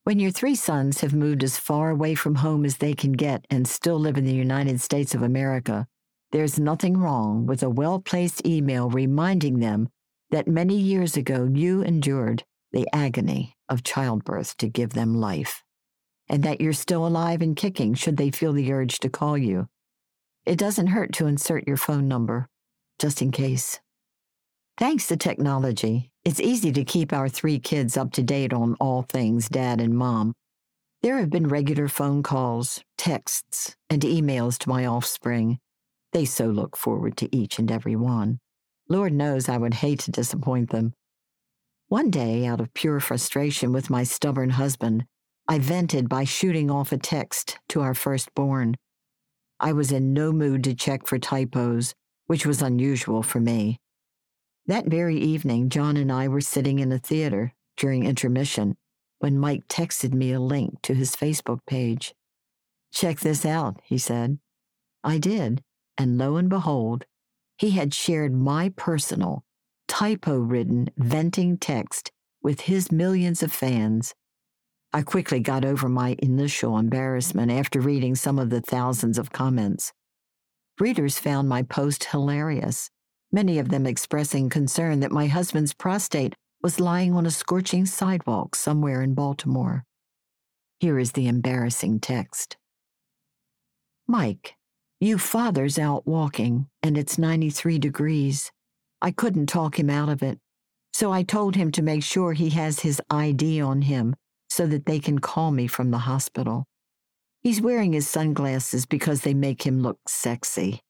When 0.04 0.18
your 0.18 0.30
three 0.30 0.54
sons 0.54 1.02
have 1.02 1.12
moved 1.12 1.44
as 1.44 1.58
far 1.58 1.90
away 1.90 2.14
from 2.14 2.36
home 2.36 2.64
as 2.64 2.78
they 2.78 2.94
can 2.94 3.12
get 3.12 3.44
and 3.50 3.68
still 3.68 3.98
live 3.98 4.16
in 4.16 4.24
the 4.24 4.32
United 4.32 4.80
States 4.80 5.14
of 5.14 5.20
America, 5.20 5.86
there's 6.32 6.58
nothing 6.58 6.96
wrong 6.96 7.44
with 7.44 7.62
a 7.62 7.68
well 7.68 8.00
placed 8.00 8.46
email 8.46 8.88
reminding 8.88 9.58
them 9.58 9.90
that 10.30 10.48
many 10.48 10.78
years 10.78 11.14
ago 11.14 11.50
you 11.52 11.82
endured 11.82 12.44
the 12.72 12.88
agony 12.94 13.58
of 13.68 13.84
childbirth 13.84 14.56
to 14.56 14.70
give 14.70 14.94
them 14.94 15.20
life, 15.20 15.62
and 16.30 16.42
that 16.44 16.62
you're 16.62 16.72
still 16.72 17.06
alive 17.06 17.42
and 17.42 17.58
kicking 17.58 17.92
should 17.92 18.16
they 18.16 18.30
feel 18.30 18.54
the 18.54 18.72
urge 18.72 19.00
to 19.00 19.10
call 19.10 19.36
you. 19.36 19.68
It 20.46 20.56
doesn't 20.56 20.86
hurt 20.86 21.12
to 21.14 21.26
insert 21.26 21.68
your 21.68 21.76
phone 21.76 22.08
number, 22.08 22.48
just 22.98 23.22
in 23.22 23.30
case. 23.30 23.80
Thanks 24.76 25.08
to 25.08 25.16
technology, 25.16 26.10
it's 26.24 26.40
easy 26.40 26.72
to 26.72 26.84
keep 26.84 27.12
our 27.12 27.28
three 27.28 27.58
kids 27.58 27.96
up 27.96 28.12
to 28.12 28.22
date 28.22 28.52
on 28.52 28.76
all 28.80 29.02
things 29.02 29.48
dad 29.48 29.80
and 29.80 29.94
mom. 29.94 30.34
There 31.02 31.18
have 31.18 31.30
been 31.30 31.48
regular 31.48 31.88
phone 31.88 32.22
calls, 32.22 32.82
texts, 32.96 33.76
and 33.88 34.02
emails 34.02 34.58
to 34.58 34.68
my 34.68 34.86
offspring. 34.86 35.58
They 36.12 36.24
so 36.24 36.46
look 36.46 36.76
forward 36.76 37.16
to 37.18 37.34
each 37.36 37.58
and 37.58 37.70
every 37.70 37.96
one. 37.96 38.38
Lord 38.88 39.12
knows 39.12 39.48
I 39.48 39.58
would 39.58 39.74
hate 39.74 40.00
to 40.00 40.10
disappoint 40.10 40.70
them. 40.70 40.94
One 41.88 42.10
day, 42.10 42.46
out 42.46 42.60
of 42.60 42.74
pure 42.74 43.00
frustration 43.00 43.72
with 43.72 43.90
my 43.90 44.02
stubborn 44.02 44.50
husband, 44.50 45.04
I 45.46 45.58
vented 45.58 46.08
by 46.08 46.24
shooting 46.24 46.70
off 46.70 46.92
a 46.92 46.98
text 46.98 47.58
to 47.70 47.80
our 47.80 47.94
firstborn. 47.94 48.76
I 49.60 49.72
was 49.72 49.92
in 49.92 50.12
no 50.12 50.32
mood 50.32 50.64
to 50.64 50.74
check 50.74 51.06
for 51.06 51.18
typos, 51.18 51.94
which 52.28 52.46
was 52.46 52.62
unusual 52.62 53.22
for 53.22 53.40
me. 53.40 53.80
That 54.66 54.86
very 54.86 55.16
evening, 55.16 55.70
John 55.70 55.96
and 55.96 56.12
I 56.12 56.28
were 56.28 56.40
sitting 56.40 56.78
in 56.78 56.92
a 56.92 56.98
theater 56.98 57.54
during 57.76 58.04
intermission 58.04 58.76
when 59.18 59.38
Mike 59.38 59.66
texted 59.66 60.12
me 60.12 60.32
a 60.32 60.40
link 60.40 60.80
to 60.82 60.94
his 60.94 61.16
Facebook 61.16 61.60
page. 61.66 62.14
Check 62.92 63.20
this 63.20 63.44
out, 63.44 63.80
he 63.82 63.98
said. 63.98 64.38
I 65.02 65.18
did, 65.18 65.62
and 65.96 66.18
lo 66.18 66.36
and 66.36 66.48
behold, 66.48 67.06
he 67.56 67.70
had 67.70 67.94
shared 67.94 68.34
my 68.34 68.72
personal, 68.76 69.42
typo 69.88 70.36
ridden, 70.36 70.90
venting 70.96 71.56
text 71.58 72.12
with 72.42 72.62
his 72.62 72.92
millions 72.92 73.42
of 73.42 73.52
fans. 73.52 74.14
I 74.92 75.02
quickly 75.02 75.40
got 75.40 75.64
over 75.64 75.88
my 75.88 76.16
initial 76.18 76.78
embarrassment 76.78 77.50
after 77.50 77.80
reading 77.80 78.14
some 78.14 78.38
of 78.38 78.50
the 78.50 78.60
thousands 78.60 79.18
of 79.18 79.32
comments. 79.32 79.92
Readers 80.80 81.18
found 81.18 81.48
my 81.48 81.62
post 81.62 82.04
hilarious, 82.04 82.88
many 83.32 83.58
of 83.58 83.68
them 83.68 83.84
expressing 83.84 84.48
concern 84.48 85.00
that 85.00 85.10
my 85.10 85.26
husband's 85.26 85.74
prostate 85.74 86.34
was 86.62 86.78
lying 86.78 87.14
on 87.14 87.26
a 87.26 87.32
scorching 87.32 87.84
sidewalk 87.84 88.54
somewhere 88.54 89.02
in 89.02 89.14
Baltimore. 89.14 89.84
Here 90.78 91.00
is 91.00 91.12
the 91.12 91.26
embarrassing 91.26 91.98
text 91.98 92.56
Mike, 94.06 94.54
you 95.00 95.18
father's 95.18 95.80
out 95.80 96.06
walking, 96.06 96.68
and 96.82 96.96
it's 96.96 97.18
93 97.18 97.78
degrees. 97.78 98.52
I 99.02 99.10
couldn't 99.10 99.46
talk 99.46 99.80
him 99.80 99.90
out 99.90 100.08
of 100.08 100.22
it, 100.22 100.38
so 100.92 101.12
I 101.12 101.24
told 101.24 101.56
him 101.56 101.72
to 101.72 101.82
make 101.82 102.04
sure 102.04 102.34
he 102.34 102.50
has 102.50 102.80
his 102.80 103.02
ID 103.10 103.60
on 103.60 103.82
him 103.82 104.14
so 104.48 104.66
that 104.68 104.86
they 104.86 105.00
can 105.00 105.18
call 105.18 105.50
me 105.50 105.66
from 105.66 105.90
the 105.90 105.98
hospital. 105.98 106.64
He's 107.42 107.60
wearing 107.60 107.92
his 107.92 108.08
sunglasses 108.08 108.84
because 108.86 109.20
they 109.22 109.34
make 109.34 109.66
him 109.66 109.80
look 109.80 109.98
sexy. 110.08 110.80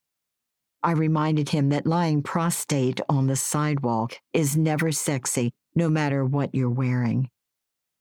I 0.82 0.92
reminded 0.92 1.50
him 1.50 1.70
that 1.70 1.86
lying 1.86 2.22
prostate 2.22 3.00
on 3.08 3.26
the 3.26 3.36
sidewalk 3.36 4.18
is 4.32 4.56
never 4.56 4.92
sexy, 4.92 5.52
no 5.74 5.88
matter 5.88 6.24
what 6.24 6.54
you're 6.54 6.70
wearing. 6.70 7.28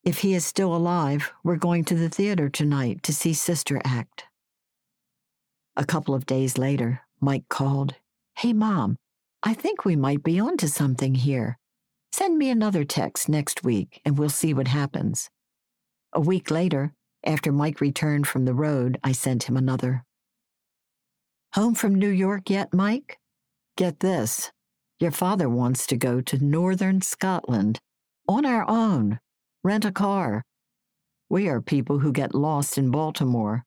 If 0.03 0.19
he 0.19 0.33
is 0.33 0.45
still 0.45 0.75
alive, 0.75 1.33
we're 1.43 1.57
going 1.57 1.83
to 1.85 1.95
the 1.95 2.09
theater 2.09 2.49
tonight 2.49 3.03
to 3.03 3.13
see 3.13 3.33
Sister 3.33 3.81
Act. 3.83 4.25
A 5.75 5.85
couple 5.85 6.15
of 6.15 6.25
days 6.25 6.57
later, 6.57 7.01
Mike 7.19 7.49
called. 7.49 7.95
Hey, 8.35 8.53
Mom, 8.53 8.95
I 9.43 9.53
think 9.53 9.83
we 9.83 9.95
might 9.95 10.23
be 10.23 10.39
onto 10.39 10.67
something 10.67 11.15
here. 11.15 11.57
Send 12.11 12.37
me 12.37 12.49
another 12.49 12.83
text 12.83 13.27
next 13.27 13.63
week 13.63 14.01
and 14.05 14.17
we'll 14.17 14.29
see 14.29 14.53
what 14.53 14.67
happens. 14.67 15.29
A 16.13 16.21
week 16.21 16.49
later, 16.49 16.93
after 17.23 17.51
Mike 17.51 17.81
returned 17.81 18.27
from 18.27 18.45
the 18.45 18.53
road, 18.53 18.97
I 19.03 19.11
sent 19.11 19.43
him 19.43 19.57
another. 19.57 20.03
Home 21.53 21.75
from 21.75 21.95
New 21.95 22.09
York 22.09 22.49
yet, 22.49 22.73
Mike? 22.73 23.17
Get 23.75 23.99
this. 23.99 24.51
Your 24.99 25.11
father 25.11 25.49
wants 25.49 25.87
to 25.87 25.97
go 25.97 26.21
to 26.21 26.43
northern 26.43 27.01
Scotland 27.01 27.79
on 28.27 28.45
our 28.45 28.67
own, 28.69 29.19
rent 29.63 29.85
a 29.85 29.91
car. 29.91 30.43
We 31.29 31.47
are 31.47 31.61
people 31.61 31.99
who 31.99 32.11
get 32.11 32.33
lost 32.33 32.77
in 32.77 32.91
Baltimore, 32.91 33.63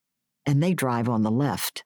and 0.47 0.63
they 0.63 0.75
drive 0.75 1.09
on 1.09 1.23
the 1.23 1.31
left. 1.31 1.85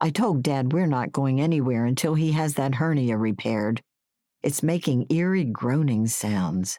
I 0.00 0.10
told 0.10 0.42
Dad 0.42 0.72
we're 0.72 0.86
not 0.86 1.12
going 1.12 1.40
anywhere 1.40 1.84
until 1.84 2.14
he 2.14 2.32
has 2.32 2.54
that 2.54 2.76
hernia 2.76 3.16
repaired. 3.16 3.82
It's 4.42 4.62
making 4.62 5.06
eerie 5.10 5.44
groaning 5.44 6.06
sounds. 6.06 6.78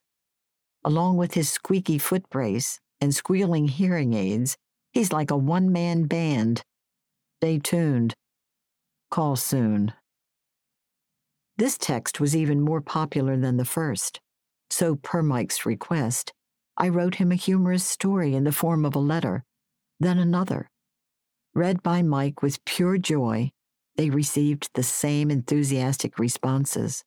Along 0.84 1.18
with 1.18 1.36
his 1.36 1.50
squeaky 1.50 2.00
foot 2.00 2.28
brace 2.30 2.80
and 3.02 3.14
squealing 3.14 3.68
hearing 3.68 4.14
aids, 4.14 4.56
he's 4.94 5.12
like 5.12 5.32
a 5.32 5.38
one 5.38 5.72
man 5.72 6.04
band. 6.04 6.62
Stay 7.42 7.60
tuned. 7.60 8.14
Call 9.10 9.36
soon. 9.36 9.94
This 11.58 11.78
text 11.78 12.20
was 12.20 12.36
even 12.36 12.62
more 12.62 12.82
popular 12.82 13.36
than 13.36 13.58
the 13.58 13.66
first, 13.66 14.22
so, 14.70 14.96
per 14.96 15.22
Mike's 15.22 15.66
request, 15.66 16.32
I 16.78 16.88
wrote 16.88 17.16
him 17.16 17.32
a 17.32 17.36
humorous 17.36 17.86
story 17.86 18.34
in 18.36 18.46
the 18.46 18.54
form 18.54 18.86
of 18.86 18.96
a 18.96 19.00
letter, 19.00 19.44
then 20.00 20.18
another, 20.18 20.70
Read 21.54 21.84
by 21.84 22.02
Mike 22.02 22.42
with 22.42 22.64
pure 22.64 22.98
joy, 22.98 23.52
they 23.98 24.10
received 24.10 24.70
the 24.74 24.84
same 24.84 25.30
enthusiastic 25.30 26.18
responses. 26.18 27.04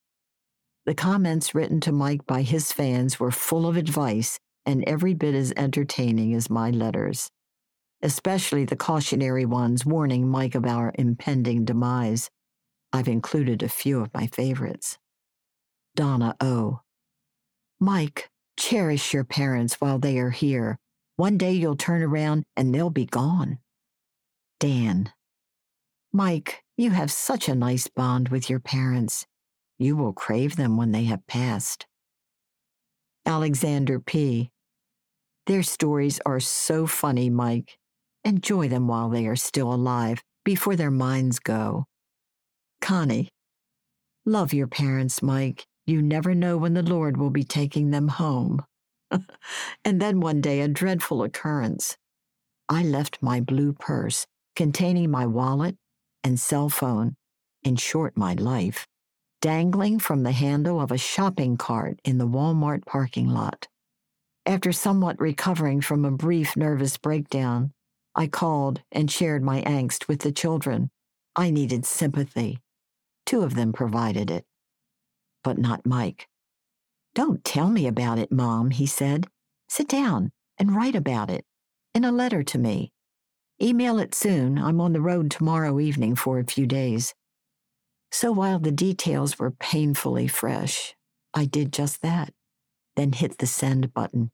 The 0.84 0.94
comments 0.94 1.54
written 1.54 1.80
to 1.80 1.92
Mike 1.92 2.26
by 2.26 2.42
his 2.42 2.70
fans 2.70 3.18
were 3.18 3.30
full 3.30 3.66
of 3.66 3.78
advice 3.78 4.38
and 4.66 4.84
every 4.86 5.14
bit 5.14 5.34
as 5.34 5.52
entertaining 5.56 6.34
as 6.34 6.50
my 6.50 6.70
letters, 6.70 7.30
especially 8.02 8.64
the 8.64 8.76
cautionary 8.76 9.44
ones 9.44 9.84
warning 9.84 10.28
Mike 10.28 10.54
of 10.54 10.64
our 10.64 10.92
impending 10.96 11.64
demise. 11.64 12.30
I've 12.92 13.08
included 13.08 13.62
a 13.62 13.68
few 13.68 14.00
of 14.00 14.14
my 14.14 14.26
favorites. 14.26 14.98
Donna 15.96 16.36
O. 16.40 16.80
Mike, 17.80 18.30
cherish 18.56 19.12
your 19.12 19.24
parents 19.24 19.74
while 19.80 19.98
they 19.98 20.18
are 20.18 20.30
here. 20.30 20.78
One 21.16 21.38
day 21.38 21.52
you'll 21.52 21.76
turn 21.76 22.02
around 22.02 22.44
and 22.56 22.74
they'll 22.74 22.90
be 22.90 23.06
gone. 23.06 23.58
Dan. 24.60 25.12
Mike, 26.12 26.62
you 26.76 26.90
have 26.90 27.10
such 27.10 27.48
a 27.48 27.54
nice 27.54 27.88
bond 27.88 28.28
with 28.28 28.48
your 28.48 28.60
parents. 28.60 29.26
You 29.78 29.96
will 29.96 30.12
crave 30.12 30.56
them 30.56 30.76
when 30.76 30.92
they 30.92 31.04
have 31.04 31.26
passed. 31.26 31.86
Alexander 33.26 33.98
P. 33.98 34.50
Their 35.46 35.62
stories 35.62 36.20
are 36.24 36.40
so 36.40 36.86
funny, 36.86 37.28
Mike. 37.28 37.76
Enjoy 38.24 38.68
them 38.68 38.88
while 38.88 39.10
they 39.10 39.26
are 39.26 39.36
still 39.36 39.74
alive, 39.74 40.22
before 40.44 40.74
their 40.74 40.90
minds 40.90 41.38
go. 41.38 41.84
Connie. 42.80 43.28
Love 44.24 44.54
your 44.54 44.66
parents, 44.66 45.22
Mike. 45.22 45.66
You 45.86 46.00
never 46.00 46.34
know 46.34 46.56
when 46.56 46.72
the 46.72 46.82
Lord 46.82 47.18
will 47.18 47.30
be 47.30 47.44
taking 47.44 47.90
them 47.90 48.08
home. 48.08 48.64
and 49.84 50.00
then 50.00 50.20
one 50.20 50.40
day, 50.40 50.62
a 50.62 50.68
dreadful 50.68 51.22
occurrence. 51.22 51.98
I 52.70 52.82
left 52.82 53.18
my 53.20 53.40
blue 53.40 53.74
purse 53.74 54.26
containing 54.56 55.10
my 55.10 55.26
wallet 55.26 55.76
and 56.22 56.40
cell 56.40 56.70
phone, 56.70 57.16
in 57.62 57.76
short, 57.76 58.16
my 58.16 58.32
life, 58.32 58.86
dangling 59.42 59.98
from 59.98 60.22
the 60.22 60.32
handle 60.32 60.80
of 60.80 60.90
a 60.90 60.96
shopping 60.96 61.58
cart 61.58 62.00
in 62.02 62.16
the 62.16 62.26
Walmart 62.26 62.86
parking 62.86 63.28
lot. 63.28 63.68
After 64.46 64.72
somewhat 64.72 65.20
recovering 65.20 65.80
from 65.80 66.04
a 66.04 66.10
brief 66.10 66.54
nervous 66.54 66.98
breakdown, 66.98 67.72
I 68.14 68.26
called 68.26 68.82
and 68.92 69.10
shared 69.10 69.42
my 69.42 69.62
angst 69.62 70.06
with 70.06 70.20
the 70.20 70.32
children. 70.32 70.90
I 71.34 71.50
needed 71.50 71.86
sympathy. 71.86 72.60
Two 73.24 73.42
of 73.42 73.54
them 73.54 73.72
provided 73.72 74.30
it, 74.30 74.44
but 75.42 75.56
not 75.56 75.86
Mike. 75.86 76.28
Don't 77.14 77.42
tell 77.42 77.70
me 77.70 77.86
about 77.86 78.18
it, 78.18 78.30
Mom, 78.30 78.70
he 78.70 78.86
said. 78.86 79.28
Sit 79.68 79.88
down 79.88 80.30
and 80.58 80.76
write 80.76 80.94
about 80.94 81.30
it 81.30 81.46
in 81.94 82.04
a 82.04 82.12
letter 82.12 82.42
to 82.42 82.58
me. 82.58 82.92
Email 83.62 83.98
it 83.98 84.14
soon. 84.14 84.58
I'm 84.58 84.80
on 84.80 84.92
the 84.92 85.00
road 85.00 85.30
tomorrow 85.30 85.80
evening 85.80 86.16
for 86.16 86.38
a 86.38 86.44
few 86.44 86.66
days. 86.66 87.14
So 88.12 88.30
while 88.30 88.58
the 88.58 88.72
details 88.72 89.38
were 89.38 89.52
painfully 89.52 90.28
fresh, 90.28 90.94
I 91.32 91.46
did 91.46 91.72
just 91.72 92.02
that, 92.02 92.33
then 92.96 93.12
hit 93.12 93.38
the 93.38 93.46
send 93.46 93.92
button. 93.92 94.30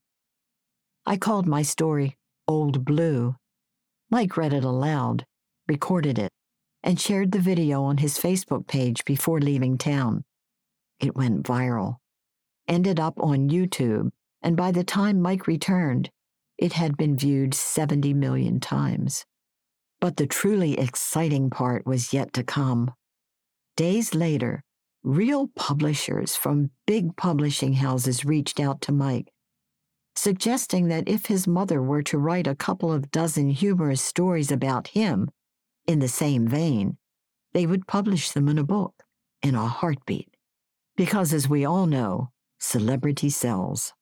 I 1.07 1.17
called 1.17 1.47
my 1.47 1.63
story 1.63 2.17
Old 2.47 2.85
Blue. 2.85 3.37
Mike 4.11 4.37
read 4.37 4.53
it 4.53 4.65
aloud, 4.65 5.25
recorded 5.69 6.19
it, 6.19 6.31
and 6.83 7.01
shared 7.01 7.33
the 7.33 7.39
video 7.39 7.83
on 7.83 7.99
his 7.99 8.19
Facebook 8.19 8.67
page 8.67 9.05
before 9.05 9.41
leaving 9.41 9.79
town. 9.79 10.25
It 10.99 11.17
went 11.17 11.45
viral, 11.45 11.97
ended 12.69 13.01
up 13.01 13.15
on 13.19 13.49
YouTube, 13.49 14.11
and 14.43 14.57
by 14.57 14.73
the 14.73 14.85
time 14.85 15.21
Mike 15.21 15.47
returned, 15.47 16.11
it 16.59 16.75
had 16.75 16.97
been 16.97 17.17
viewed 17.17 17.55
70 17.55 18.13
million 18.15 18.61
times. 18.61 19.25
But 20.01 20.17
the 20.17 20.27
truly 20.27 20.79
exciting 20.79 21.51
part 21.51 21.87
was 21.87 22.13
yet 22.13 22.33
to 22.35 22.43
come. 22.43 22.93
Days 23.77 24.15
later, 24.15 24.63
real 25.03 25.49
publishers 25.49 26.37
from 26.37 26.71
big 26.87 27.17
publishing 27.17 27.75
houses 27.75 28.25
reached 28.25 28.61
out 28.61 28.81
to 28.83 28.93
Mike, 28.93 29.33
suggesting 30.15 30.89
that 30.89 31.09
if 31.09 31.27
his 31.27 31.47
mother 31.47 31.83
were 31.83 32.03
to 32.03 32.19
write 32.19 32.47
a 32.47 32.55
couple 32.55 32.93
of 32.93 33.11
dozen 33.11 33.51
humorous 33.51 34.03
stories 34.03 34.53
about 34.53 34.89
him 34.89 35.31
in 35.87 35.99
the 35.99 36.09
same 36.09 36.47
vein, 36.47 36.97
they 37.53 37.67
would 37.67 37.87
publish 37.87 38.31
them 38.31 38.49
in 38.49 38.59
a 38.59 38.65
book 38.65 39.03
in 39.43 39.55
a 39.55 39.67
heartbeat. 39.67 40.37
Because, 40.97 41.33
as 41.33 41.49
we 41.49 41.65
all 41.65 41.87
know, 41.87 42.31
celebrity 42.59 43.31
sells. 43.31 43.95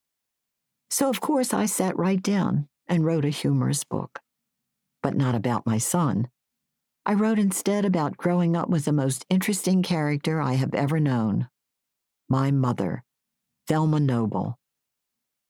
So, 0.90 1.08
of 1.08 1.20
course, 1.20 1.54
I 1.54 1.66
sat 1.66 1.96
right 1.96 2.20
down 2.20 2.68
and 2.88 3.04
wrote 3.04 3.24
a 3.24 3.30
humorous 3.30 3.84
book. 3.84 4.20
But 5.02 5.14
not 5.14 5.34
about 5.34 5.66
my 5.66 5.78
son. 5.78 6.28
I 7.08 7.14
wrote 7.14 7.38
instead 7.38 7.86
about 7.86 8.18
growing 8.18 8.54
up 8.54 8.68
with 8.68 8.84
the 8.84 8.92
most 8.92 9.24
interesting 9.30 9.82
character 9.82 10.42
I 10.42 10.52
have 10.54 10.74
ever 10.74 11.00
known 11.00 11.48
my 12.28 12.50
mother, 12.50 13.02
Thelma 13.66 13.98
Noble. 13.98 14.58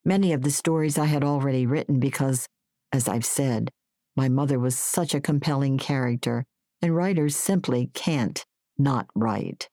Many 0.05 0.33
of 0.33 0.43
the 0.43 0.53
stories 0.53 0.97
I 0.97 1.07
had 1.07 1.25
already 1.25 1.67
written 1.67 1.99
because, 1.99 2.47
as 2.93 3.09
I've 3.09 3.25
said, 3.25 3.73
my 4.15 4.29
mother 4.29 4.61
was 4.61 4.79
such 4.79 5.17
a 5.17 5.21
compelling 5.21 5.79
character, 5.79 6.45
and 6.81 6.95
writers 6.95 7.35
simply 7.35 7.91
can't 7.93 8.45
not 8.79 9.09
write. 9.17 9.69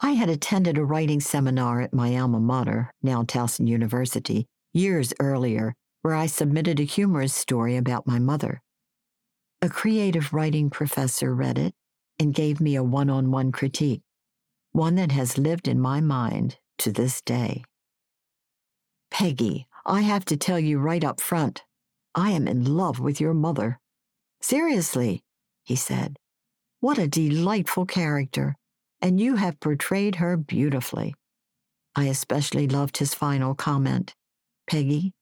I 0.00 0.12
had 0.12 0.28
attended 0.28 0.76
a 0.76 0.84
writing 0.84 1.20
seminar 1.20 1.80
at 1.80 1.94
my 1.94 2.14
alma 2.18 2.40
mater, 2.40 2.90
now 3.02 3.22
Towson 3.22 3.66
University, 3.66 4.44
years 4.74 5.14
earlier, 5.18 5.72
where 6.02 6.14
I 6.14 6.26
submitted 6.26 6.78
a 6.78 6.82
humorous 6.82 7.32
story 7.32 7.78
about 7.78 8.06
my 8.06 8.18
mother. 8.18 8.60
A 9.66 9.68
creative 9.68 10.32
writing 10.32 10.70
professor 10.70 11.34
read 11.34 11.58
it 11.58 11.74
and 12.20 12.32
gave 12.32 12.60
me 12.60 12.76
a 12.76 12.84
one 12.84 13.10
on 13.10 13.32
one 13.32 13.50
critique, 13.50 14.02
one 14.70 14.94
that 14.94 15.10
has 15.10 15.38
lived 15.38 15.66
in 15.66 15.80
my 15.80 16.00
mind 16.00 16.58
to 16.78 16.92
this 16.92 17.20
day. 17.20 17.64
Peggy, 19.10 19.66
I 19.84 20.02
have 20.02 20.24
to 20.26 20.36
tell 20.36 20.60
you 20.60 20.78
right 20.78 21.02
up 21.02 21.20
front, 21.20 21.64
I 22.14 22.30
am 22.30 22.46
in 22.46 22.76
love 22.76 23.00
with 23.00 23.20
your 23.20 23.34
mother. 23.34 23.80
Seriously, 24.40 25.24
he 25.64 25.74
said. 25.74 26.16
What 26.78 26.98
a 26.98 27.08
delightful 27.08 27.86
character, 27.86 28.54
and 29.02 29.18
you 29.18 29.34
have 29.34 29.58
portrayed 29.58 30.14
her 30.14 30.36
beautifully. 30.36 31.12
I 31.96 32.04
especially 32.04 32.68
loved 32.68 32.98
his 32.98 33.14
final 33.14 33.56
comment 33.56 34.14
Peggy, 34.70 35.12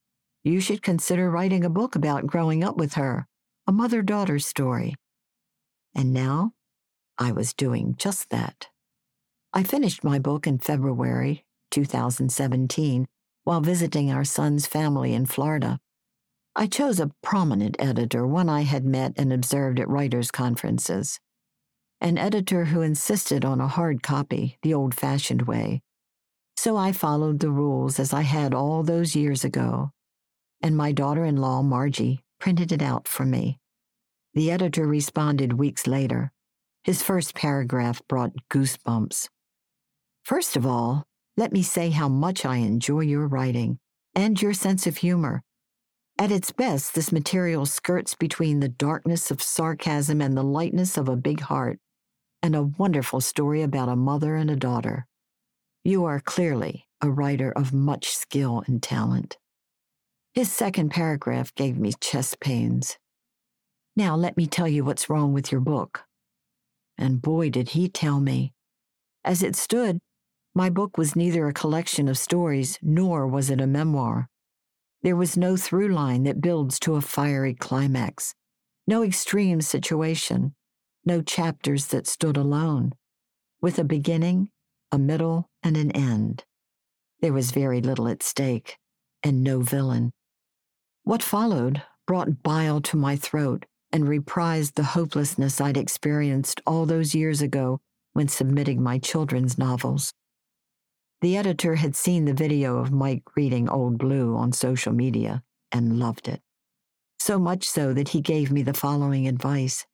you 0.43 0.61
should 0.61 0.83
consider 0.83 1.31
writing 1.31 1.65
a 1.65 1.71
book 1.71 1.97
about 1.97 2.27
growing 2.27 2.63
up 2.63 2.77
with 2.77 2.93
her, 2.93 3.27
a 3.67 3.73
mother 3.73 4.03
daughter 4.03 4.39
story. 4.39 4.95
And 5.95 6.13
now 6.13 6.53
I 7.17 7.33
was 7.33 7.55
doing 7.55 7.95
just 7.97 8.29
that. 8.29 8.69
I 9.55 9.63
finished 9.63 10.05
my 10.05 10.19
book 10.19 10.47
in 10.47 10.59
February 10.59 11.45
2017 11.71 13.07
while 13.45 13.61
visiting 13.61 14.11
our 14.11 14.25
son's 14.25 14.67
family 14.67 15.15
in 15.15 15.25
Florida. 15.25 15.79
I 16.55 16.67
chose 16.67 17.01
a 17.01 17.13
prominent 17.23 17.77
editor, 17.79 18.27
one 18.27 18.49
I 18.49 18.63
had 18.63 18.85
met 18.85 19.15
and 19.17 19.33
observed 19.33 19.81
at 19.81 19.89
writers' 19.89 20.31
conferences. 20.31 21.19
An 22.01 22.19
editor 22.19 22.67
who 22.67 22.83
insisted 22.83 23.45
on 23.45 23.61
a 23.61 23.69
hard 23.69 24.03
copy, 24.03 24.59
the 24.63 24.75
old 24.75 24.95
fashioned 24.95 25.43
way. 25.43 25.81
So 26.57 26.77
I 26.77 26.93
followed 26.93 27.41
the 27.41 27.51
rules 27.51 27.99
as 27.99 28.13
I 28.13 28.23
had 28.23 28.53
all 28.53 28.83
those 28.83 29.17
years 29.17 29.43
ago, 29.43 29.91
and 30.61 30.77
my 30.77 30.93
daughter 30.93 31.25
in 31.25 31.37
law, 31.37 31.63
Margie, 31.63 32.24
printed 32.45 32.73
it 32.73 32.83
out 32.83 33.09
for 33.09 33.25
me. 33.25 33.59
The 34.35 34.51
editor 34.51 34.87
responded 34.87 35.55
weeks 35.55 35.87
later. 35.87 36.31
His 36.83 37.03
first 37.03 37.35
paragraph 37.35 38.03
brought 38.07 38.35
goosebumps. 38.51 39.31
First 40.25 40.55
of 40.55 40.67
all, 40.67 41.05
let 41.39 41.55
me 41.55 41.63
say 41.63 41.89
how 41.89 42.07
much 42.07 42.45
I 42.45 42.57
enjoy 42.57 43.01
your 43.01 43.27
writing 43.27 43.79
and 44.15 44.43
your 44.43 44.53
sense 44.53 44.87
of 44.87 44.99
humor. 44.99 45.43
At 46.19 46.31
its 46.31 46.53
best, 46.53 46.95
this 46.95 47.11
material 47.11 47.65
skirts 47.65 48.15
between 48.15 48.61
the 48.61 48.69
darkness 48.69 49.31
of 49.31 49.41
sarcasm 49.41 50.21
and 50.21 50.37
the 50.37 50.43
lightness 50.43 50.99
of 50.99 51.09
a 51.09 51.17
big 51.17 51.41
heart, 51.41 51.79
and 52.43 52.55
a 52.55 52.71
wonderful 52.77 53.23
story 53.23 53.63
about 53.63 53.89
a 53.89 53.97
mother 53.97 54.37
and 54.37 54.51
a 54.51 54.57
daughter. 54.57 55.07
You 55.83 56.05
are 56.05 56.21
clearly 56.21 56.85
a 57.01 57.11
writer 57.11 57.53
of 57.53 57.73
much 57.73 58.15
skill 58.15 58.63
and 58.67 58.83
talent. 58.83 59.39
His 60.35 60.51
second 60.51 60.89
paragraph 60.91 61.55
gave 61.55 61.79
me 61.79 61.93
chest 62.01 62.41
pains. 62.41 62.99
Now 63.95 64.17
let 64.17 64.37
me 64.37 64.49
tell 64.49 64.67
you 64.67 64.85
what's 64.85 65.09
wrong 65.09 65.33
with 65.33 65.53
your 65.53 65.61
book. 65.61 66.03
And 66.99 67.23
boy, 67.23 67.51
did 67.51 67.69
he 67.69 67.89
tell 67.89 68.19
me. 68.19 68.53
As 69.25 69.45
it 69.45 69.55
stood, 69.55 70.01
my 70.53 70.71
book 70.71 70.99
was 70.99 71.15
neither 71.15 71.47
a 71.47 71.53
collection 71.53 72.09
of 72.09 72.19
stories 72.19 72.81
nor 72.83 73.29
was 73.29 73.49
it 73.49 73.61
a 73.61 73.67
memoir. 73.69 74.29
There 75.03 75.15
was 75.15 75.37
no 75.37 75.57
through 75.57 75.95
line 75.95 76.25
that 76.25 76.41
builds 76.41 76.81
to 76.81 76.97
a 76.97 77.01
fiery 77.01 77.55
climax, 77.55 78.35
no 78.89 79.05
extreme 79.05 79.61
situation, 79.61 80.57
no 81.05 81.23
chapters 81.23 81.87
that 81.89 82.09
stood 82.09 82.37
alone, 82.37 82.93
with 83.61 83.79
a 83.79 83.85
beginning, 83.85 84.51
a 84.91 84.99
middle, 84.99 85.49
and 85.63 85.77
an 85.77 85.93
end. 85.93 86.43
There 87.21 87.33
was 87.33 87.53
very 87.53 87.81
little 87.81 88.09
at 88.09 88.25
stake, 88.25 88.79
and 89.23 89.45
no 89.45 89.61
villain. 89.61 90.11
What 91.07 91.23
followed 91.23 91.83
brought 92.07 92.43
bile 92.43 92.81
to 92.81 92.97
my 92.97 93.15
throat 93.17 93.67
and 93.93 94.05
reprised 94.05 94.73
the 94.73 94.83
hopelessness 94.85 95.61
I'd 95.61 95.77
experienced 95.77 96.63
all 96.67 96.87
those 96.87 97.15
years 97.15 97.43
ago 97.43 97.83
when 98.15 98.27
submitting 98.27 98.83
my 98.83 98.99
children's 98.99 99.59
novels. 99.59 100.15
The 101.21 101.37
editor 101.37 101.75
had 101.75 101.95
seen 101.95 102.25
the 102.25 102.33
video 102.33 102.79
of 102.79 102.91
Mike 102.91 103.37
reading 103.37 103.69
Old 103.69 103.99
Blue 103.99 104.35
on 104.35 104.53
social 104.53 104.95
media 104.95 105.43
and 105.71 105.99
loved 105.99 106.27
it. 106.27 106.41
So 107.19 107.39
much 107.39 107.69
so 107.69 107.93
that 107.93 108.09
he 108.09 108.23
gave 108.23 108.51
me 108.51 108.63
the 108.63 108.73
following 108.73 109.29
advice. 109.29 109.87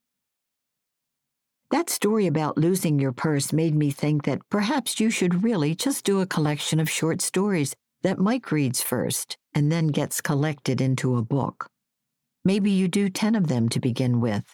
That 1.72 1.90
story 1.90 2.28
about 2.28 2.56
losing 2.56 3.00
your 3.00 3.12
purse 3.12 3.52
made 3.52 3.74
me 3.74 3.90
think 3.90 4.26
that 4.26 4.48
perhaps 4.48 5.00
you 5.00 5.10
should 5.10 5.42
really 5.42 5.74
just 5.74 6.04
do 6.04 6.20
a 6.20 6.26
collection 6.26 6.78
of 6.78 6.88
short 6.88 7.20
stories 7.20 7.74
that 8.02 8.18
Mike 8.18 8.50
reads 8.50 8.80
first 8.80 9.36
and 9.54 9.70
then 9.70 9.88
gets 9.88 10.20
collected 10.20 10.80
into 10.80 11.16
a 11.16 11.22
book. 11.22 11.68
Maybe 12.44 12.70
you 12.70 12.88
do 12.88 13.10
10 13.10 13.34
of 13.34 13.48
them 13.48 13.68
to 13.68 13.80
begin 13.80 14.20
with. 14.20 14.44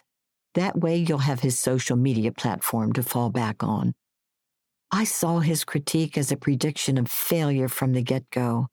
That 0.55 0.79
way 0.79 0.97
you'll 0.97 1.19
have 1.19 1.41
his 1.41 1.57
social 1.57 1.95
media 1.95 2.31
platform 2.31 2.93
to 2.93 3.03
fall 3.03 3.29
back 3.29 3.63
on. 3.63 3.93
I 4.91 5.03
saw 5.03 5.39
his 5.39 5.63
critique 5.63 6.17
as 6.17 6.31
a 6.31 6.37
prediction 6.37 6.97
of 6.97 7.09
failure 7.09 7.67
from 7.67 7.93
the 7.93 8.01
get 8.01 8.29
go. 8.31 8.67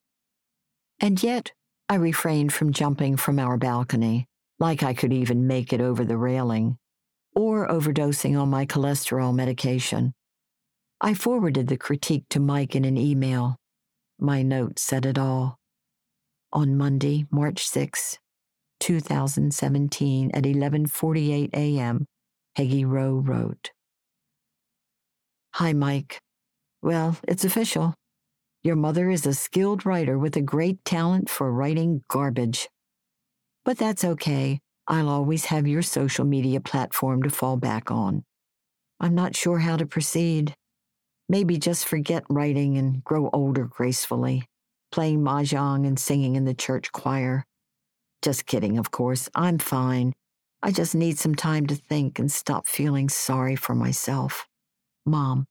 And 1.00 1.22
yet, 1.22 1.52
I 1.88 1.96
refrained 1.96 2.52
from 2.52 2.72
jumping 2.72 3.16
from 3.16 3.38
our 3.38 3.56
balcony, 3.56 4.26
like 4.58 4.82
I 4.82 4.94
could 4.94 5.12
even 5.12 5.46
make 5.46 5.72
it 5.72 5.80
over 5.80 6.04
the 6.04 6.16
railing, 6.16 6.78
or 7.34 7.68
overdosing 7.68 8.40
on 8.40 8.48
my 8.48 8.64
cholesterol 8.64 9.34
medication. 9.34 10.14
I 11.00 11.14
forwarded 11.14 11.66
the 11.66 11.76
critique 11.76 12.24
to 12.30 12.40
Mike 12.40 12.74
in 12.74 12.84
an 12.84 12.96
email. 12.96 13.56
My 14.18 14.42
note 14.42 14.78
said 14.78 15.06
it 15.06 15.18
all. 15.18 15.58
On 16.52 16.76
Monday, 16.76 17.26
March 17.30 17.66
6, 17.66 18.18
2017 18.80 20.30
at 20.32 20.44
11:48 20.44 21.50
a.m., 21.54 22.06
Peggy 22.56 22.84
Rowe 22.84 23.16
wrote, 23.16 23.70
Hi, 25.54 25.72
Mike. 25.72 26.20
Well, 26.82 27.16
it's 27.26 27.44
official. 27.44 27.94
Your 28.62 28.76
mother 28.76 29.10
is 29.10 29.26
a 29.26 29.34
skilled 29.34 29.84
writer 29.84 30.18
with 30.18 30.36
a 30.36 30.40
great 30.40 30.84
talent 30.84 31.28
for 31.28 31.52
writing 31.52 32.02
garbage. 32.08 32.68
But 33.64 33.78
that's 33.78 34.04
okay. 34.04 34.60
I'll 34.86 35.08
always 35.08 35.46
have 35.46 35.66
your 35.66 35.82
social 35.82 36.24
media 36.24 36.60
platform 36.60 37.22
to 37.22 37.30
fall 37.30 37.56
back 37.56 37.90
on. 37.90 38.24
I'm 39.00 39.14
not 39.14 39.34
sure 39.34 39.58
how 39.58 39.76
to 39.76 39.86
proceed. 39.86 40.54
Maybe 41.28 41.58
just 41.58 41.86
forget 41.86 42.24
writing 42.28 42.76
and 42.76 43.02
grow 43.02 43.30
older 43.32 43.64
gracefully, 43.64 44.46
playing 44.92 45.20
mahjong 45.20 45.86
and 45.86 45.98
singing 45.98 46.36
in 46.36 46.44
the 46.44 46.54
church 46.54 46.92
choir. 46.92 47.44
Just 48.22 48.46
kidding, 48.46 48.78
of 48.78 48.90
course. 48.90 49.28
I'm 49.34 49.58
fine. 49.58 50.12
I 50.62 50.70
just 50.70 50.94
need 50.94 51.18
some 51.18 51.34
time 51.34 51.66
to 51.66 51.74
think 51.74 52.18
and 52.18 52.30
stop 52.30 52.66
feeling 52.66 53.08
sorry 53.08 53.56
for 53.56 53.74
myself. 53.74 54.46
Mom. 55.06 55.46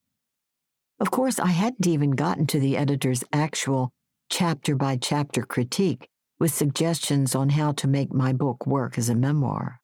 Of 1.00 1.10
course, 1.10 1.38
I 1.38 1.48
hadn't 1.48 1.86
even 1.86 2.12
gotten 2.12 2.46
to 2.48 2.60
the 2.60 2.76
editor's 2.76 3.24
actual 3.32 3.90
chapter 4.30 4.74
by 4.74 4.96
chapter 4.96 5.42
critique 5.42 6.08
with 6.38 6.52
suggestions 6.52 7.34
on 7.34 7.50
how 7.50 7.72
to 7.72 7.86
make 7.86 8.12
my 8.12 8.32
book 8.32 8.66
work 8.66 8.98
as 8.98 9.08
a 9.08 9.14
memoir. 9.14 9.80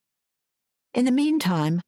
In 0.95 1.05
the 1.05 1.13
meantime, 1.13 1.81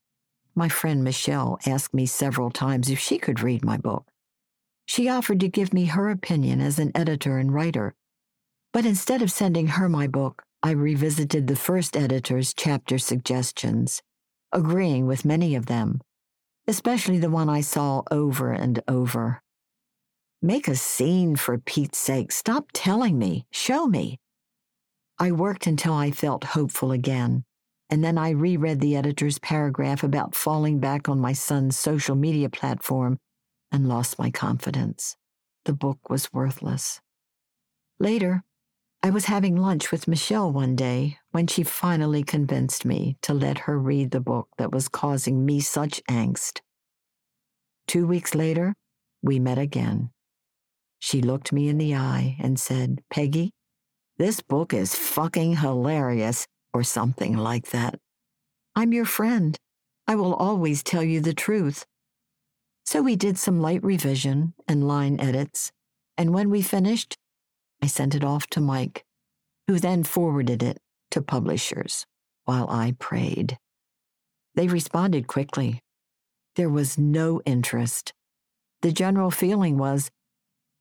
my 0.55 0.69
friend 0.69 1.03
Michelle 1.03 1.59
asked 1.67 1.95
me 1.95 2.07
several 2.07 2.51
times 2.51 2.91
if 2.91 2.99
she 2.99 3.19
could 3.19 3.43
read 3.43 3.65
my 3.65 3.77
book. 3.77 4.07
She 4.87 5.09
offered 5.09 5.41
to 5.41 5.49
give 5.49 5.73
me 5.73 5.87
her 5.87 6.11
opinion 6.11 6.61
as 6.61 6.79
an 6.79 6.93
editor 6.95 7.39
and 7.39 7.53
writer, 7.53 7.95
but 8.73 8.87
instead 8.87 9.23
of 9.23 9.31
sending 9.31 9.69
her 9.69 9.89
my 9.89 10.07
book, 10.07 10.43
I 10.63 10.71
revisited 10.71 11.47
the 11.47 11.57
first 11.57 11.97
editor's 11.97 12.55
chapter 12.55 12.99
suggestions, 12.99 14.03
agreeing 14.53 15.07
with 15.07 15.25
many 15.25 15.55
of 15.55 15.67
them 15.67 16.01
especially 16.67 17.19
the 17.19 17.31
one 17.31 17.49
I 17.49 17.61
saw 17.61 18.03
over 18.11 18.53
and 18.53 18.83
over. 18.87 19.43
Make 20.41 20.69
a 20.69 20.77
scene 20.77 21.37
for 21.37 21.59
Pete's 21.59 21.99
sake. 21.99 22.33
Stop 22.33 22.69
telling 22.73 23.19
me. 23.19 23.47
Show 23.51 23.87
me. 23.87 24.19
I 25.19 25.33
worked 25.33 25.67
until 25.67 25.95
I 25.95 26.11
felt 26.11 26.45
hopeful 26.45 26.91
again, 26.91 27.45
and 27.93 28.03
then 28.03 28.17
I 28.17 28.31
reread 28.31 28.81
the 28.81 28.97
editor's 28.97 29.39
paragraph 29.39 30.03
about 30.03 30.35
falling 30.35 30.81
back 30.81 31.11
on 31.11 31.21
my 31.21 31.35
son's 31.35 31.77
social 31.77 32.17
media 32.17 32.49
platform 32.49 33.19
and 33.71 33.87
lost 33.87 34.19
my 34.19 34.31
confidence. 34.31 35.15
The 35.67 35.75
book 35.75 36.09
was 36.09 36.33
worthless. 36.33 37.03
Later, 38.01 38.45
I 39.03 39.11
was 39.11 39.27
having 39.27 39.57
lunch 39.57 39.93
with 39.93 40.09
Michelle 40.09 40.51
one 40.51 40.75
day 40.75 41.19
when 41.33 41.47
she 41.47 41.65
finally 41.65 42.23
convinced 42.23 42.87
me 42.87 43.19
to 43.21 43.35
let 43.35 43.59
her 43.59 43.79
read 43.79 44.11
the 44.11 44.21
book 44.21 44.49
that 44.57 44.73
was 44.73 44.89
causing 44.89 45.45
me 45.45 45.61
such 45.61 46.03
angst. 46.09 46.61
Two 47.87 48.07
weeks 48.07 48.35
later, 48.35 48.73
we 49.23 49.39
met 49.39 49.59
again. 49.59 50.09
She 50.99 51.21
looked 51.21 51.53
me 51.53 51.69
in 51.69 51.77
the 51.77 51.95
eye 51.95 52.39
and 52.41 52.59
said, 52.59 53.03
Peggy, 53.11 53.53
this 54.17 54.41
book 54.41 54.73
is 54.73 54.95
fucking 54.95 55.57
hilarious, 55.57 56.47
or 56.73 56.83
something 56.83 57.37
like 57.37 57.71
that. 57.71 57.99
I'm 58.75 58.93
your 58.93 59.05
friend. 59.05 59.57
I 60.07 60.15
will 60.15 60.35
always 60.35 60.83
tell 60.83 61.03
you 61.03 61.21
the 61.21 61.35
truth. 61.35 61.85
So 62.85 63.03
we 63.03 63.17
did 63.17 63.39
some 63.39 63.61
light 63.61 63.83
revision 63.85 64.55
and 64.67 64.89
line 64.89 65.21
edits, 65.21 65.71
and 66.17 66.35
when 66.35 66.51
we 66.51 66.63
finished, 66.63 67.17
I 67.83 67.87
sent 67.87 68.15
it 68.15 68.25
off 68.25 68.47
to 68.49 68.61
Mike, 68.61 69.05
who 69.69 69.79
then 69.79 70.05
forwarded 70.05 70.63
it 70.63 70.79
to 71.11 71.23
publishers 71.23 72.07
while 72.45 72.69
I 72.69 72.95
prayed. 72.99 73.59
They 74.55 74.69
responded 74.69 75.27
quickly. 75.27 75.81
There 76.57 76.69
was 76.69 76.99
no 76.99 77.41
interest. 77.47 78.13
The 78.83 78.93
general 78.93 79.31
feeling 79.31 79.79
was 79.79 80.11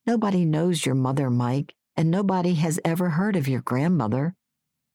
nobody 0.06 0.44
knows 0.44 0.86
your 0.86 0.96
mother, 0.96 1.30
Mike, 1.30 1.74
and 1.96 2.10
nobody 2.10 2.56
has 2.56 2.80
ever 2.84 3.12
heard 3.12 3.36
of 3.36 3.48
your 3.48 3.62
grandmother. 3.62 4.34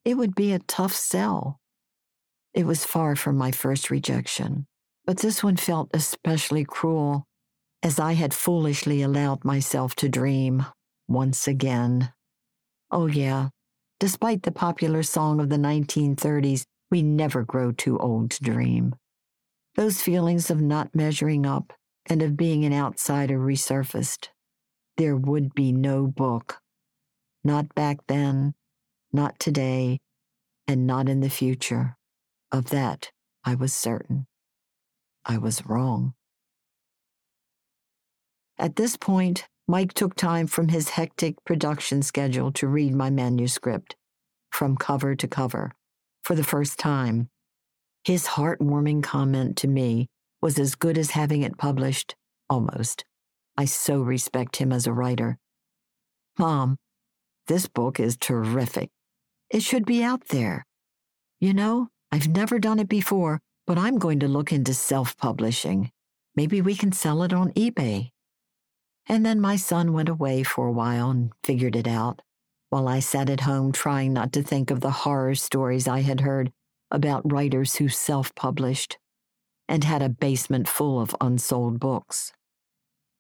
It 0.07 0.17
would 0.17 0.37
be 0.37 0.53
a 0.53 0.61
tough 0.61 0.95
sell. 0.95 1.59
It 2.55 2.65
was 2.65 2.85
far 2.85 3.17
from 3.17 3.37
my 3.37 3.51
first 3.51 3.91
rejection, 3.91 4.69
but 5.05 5.17
this 5.17 5.43
one 5.43 5.57
felt 5.57 5.91
especially 5.93 6.65
cruel, 6.65 7.25
as 7.83 7.99
I 7.99 8.13
had 8.13 8.33
foolishly 8.33 9.03
allowed 9.03 9.45
myself 9.45 9.97
to 9.97 10.09
dream 10.09 10.65
once 11.09 11.49
again. 11.49 12.13
Oh, 12.89 13.09
yeah, 13.09 13.49
despite 13.99 14.45
the 14.45 14.53
popular 14.53 15.03
song 15.03 15.41
of 15.41 15.49
the 15.49 15.57
1930s, 15.57 16.63
we 16.89 17.03
never 17.03 17.43
grow 17.43 17.73
too 17.73 17.99
old 17.99 18.31
to 18.31 18.45
dream. 18.45 18.95
Those 19.75 20.03
feelings 20.03 20.53
of 20.53 20.61
not 20.61 20.95
measuring 20.95 21.47
up 21.47 21.73
and 22.09 22.23
of 22.23 22.37
being 22.37 22.65
an 22.65 22.73
outsider 22.73 23.41
resurfaced. 23.41 24.29
There 24.99 25.17
would 25.17 25.53
be 25.53 25.73
no 25.73 26.07
book. 26.07 26.59
Not 27.43 27.75
back 27.75 28.07
then, 28.07 28.55
not 29.17 29.41
today, 29.41 29.99
and 30.69 30.87
not 30.87 31.09
in 31.09 31.19
the 31.21 31.31
future. 31.31 31.97
Of 32.53 32.71
that, 32.71 33.11
I 33.45 33.57
was 33.57 33.75
certain. 33.75 34.27
I 35.25 35.39
was 35.39 35.67
wrong. 35.67 36.15
At 38.59 38.77
this 38.77 38.97
point, 38.97 39.49
Mike 39.67 39.93
took 39.93 40.15
time 40.15 40.47
from 40.47 40.69
his 40.69 40.91
hectic 40.91 41.35
production 41.45 42.03
schedule 42.03 42.53
to 42.53 42.69
read 42.69 42.95
my 42.95 43.11
manuscript, 43.11 43.97
from 44.53 44.77
cover 44.77 45.17
to 45.17 45.27
cover, 45.27 45.73
for 46.23 46.37
the 46.37 46.45
first 46.45 46.79
time. 46.79 47.29
His 48.05 48.29
heartwarming 48.29 49.03
comment 49.03 49.57
to 49.59 49.69
me 49.69 50.07
was 50.41 50.59
as 50.59 50.77
good 50.77 50.97
as 50.97 51.11
having 51.11 51.43
it 51.43 51.59
published, 51.59 52.15
almost. 52.49 53.05
I 53.57 53.65
so 53.65 54.01
respect 54.01 54.57
him 54.57 54.73
as 54.73 54.87
a 54.87 54.93
writer. 54.93 55.39
Mom, 56.39 56.77
this 57.49 57.67
book 57.67 57.99
is 57.99 58.17
terrific. 58.17 58.91
It 59.51 59.63
should 59.63 59.87
be 59.87 60.03
out 60.03 60.29
there. 60.29 60.67
You 61.41 61.55
know, 61.55 61.89
I've 62.11 62.29
never 62.29 62.59
done 62.59 62.79
it 62.79 62.89
before, 62.89 63.41
but 63.67 63.79
I'm 63.79 63.99
going 63.99 64.21
to 64.21 64.29
look 64.29 64.53
into 64.53 64.75
self 64.75 65.17
publishing. 65.17 65.91
Maybe 66.35 66.61
we 66.61 66.75
can 66.75 66.93
sell 66.93 67.23
it 67.23 67.33
on 67.33 67.53
eBay. 67.53 68.11
And 69.09 69.25
then 69.25 69.41
my 69.41 69.57
son 69.57 69.93
went 69.93 70.09
away 70.09 70.43
for 70.43 70.67
a 70.67 70.73
while 70.73 71.11
and 71.11 71.33
figured 71.45 71.77
it 71.77 71.87
out, 71.87 72.23
while 72.71 72.89
I 72.89 73.01
sat 73.01 73.31
at 73.31 73.41
home 73.41 73.71
trying 73.73 74.13
not 74.13 74.33
to 74.33 74.43
think 74.43 74.71
of 74.71 74.81
the 74.81 74.91
horror 74.91 75.35
stories 75.35 75.87
I 75.87 76.01
had 76.01 76.21
heard 76.21 76.53
about 76.91 77.31
writers 77.31 77.77
who 77.77 77.89
self 77.89 78.35
published 78.35 78.99
and 79.69 79.85
had 79.85 80.03
a 80.03 80.09
basement 80.09 80.69
full 80.69 81.01
of 81.01 81.15
unsold 81.21 81.81
books. 81.81 82.33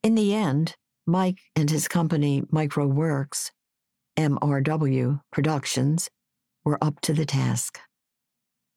In 0.02 0.14
the 0.14 0.34
end, 0.34 0.76
Mike 1.06 1.40
and 1.54 1.70
his 1.70 1.88
company 1.88 2.42
mikeroweWORKS, 2.52 3.50
MRW 4.16 5.20
Productions, 5.32 6.08
were 6.66 6.82
up 6.82 7.00
to 7.00 7.14
the 7.14 7.24
task. 7.24 7.78